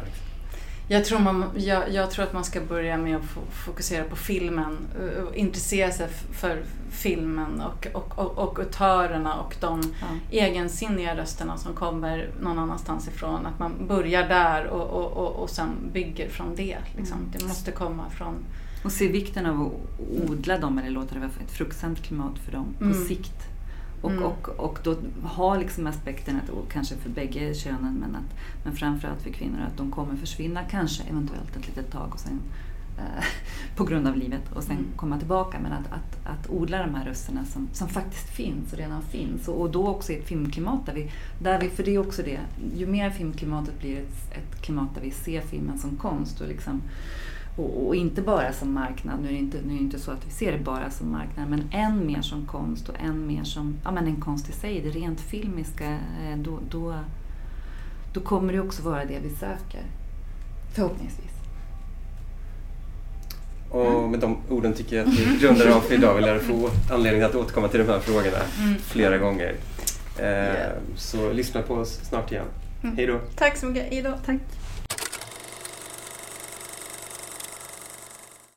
[0.88, 3.22] Jag tror, man, jag, jag, tror att man ska börja med att
[3.64, 4.78] fokusera på filmen,
[5.26, 10.06] och intressera sig för filmen och, och, och, och autörerna och de ja.
[10.30, 13.46] egensinniga rösterna som kommer någon annanstans ifrån.
[13.46, 16.76] Att man börjar där och, och, och, och sen bygger från det.
[16.96, 17.18] Liksom.
[17.18, 17.30] Mm.
[17.38, 18.34] Det måste komma från...
[18.82, 19.72] Och se vikten av att
[20.30, 23.04] odla dem eller låta det vara ett fruktsamt klimat för dem på mm.
[23.04, 23.52] sikt.
[24.02, 24.24] Och, mm.
[24.24, 28.76] och, och då ha liksom aspekten, att, och kanske för bägge könen, men, att, men
[28.76, 32.40] framförallt för kvinnor, att de kommer försvinna kanske eventuellt ett litet tag och sen,
[32.98, 33.24] eh,
[33.76, 34.88] på grund av livet och sen mm.
[34.96, 35.58] komma tillbaka.
[35.62, 39.48] Men att, att, att odla de här rösterna som, som faktiskt finns och redan finns.
[39.48, 42.22] Och, och då också i ett filmklimat där vi, där vi, för det är också
[42.22, 42.40] det,
[42.76, 46.82] ju mer filmklimatet blir ett, ett klimat där vi ser filmen som konst och liksom
[47.56, 50.10] och, och, inte bara som marknad, nu är, det inte, nu är det inte så
[50.10, 53.44] att vi ser det bara som marknad, men än mer som konst och än mer
[53.44, 56.94] som ja, men en konst i sig, det rent filmiska, eh, då, då,
[58.12, 59.82] då kommer det också vara det vi söker.
[60.74, 61.32] Förhoppningsvis.
[63.72, 66.14] Och med de orden tycker jag att vi rundar av för idag.
[66.14, 68.78] Vi lär få anledning att återkomma till de här frågorna mm.
[68.78, 69.54] flera gånger.
[70.18, 70.72] Eh, yeah.
[70.96, 72.44] Så lyssna på oss snart igen.
[72.82, 72.96] Mm.
[72.96, 73.20] Hej då.
[73.36, 73.90] Tack så mycket.
[73.90, 74.14] Hej då.
[74.26, 74.40] Tack.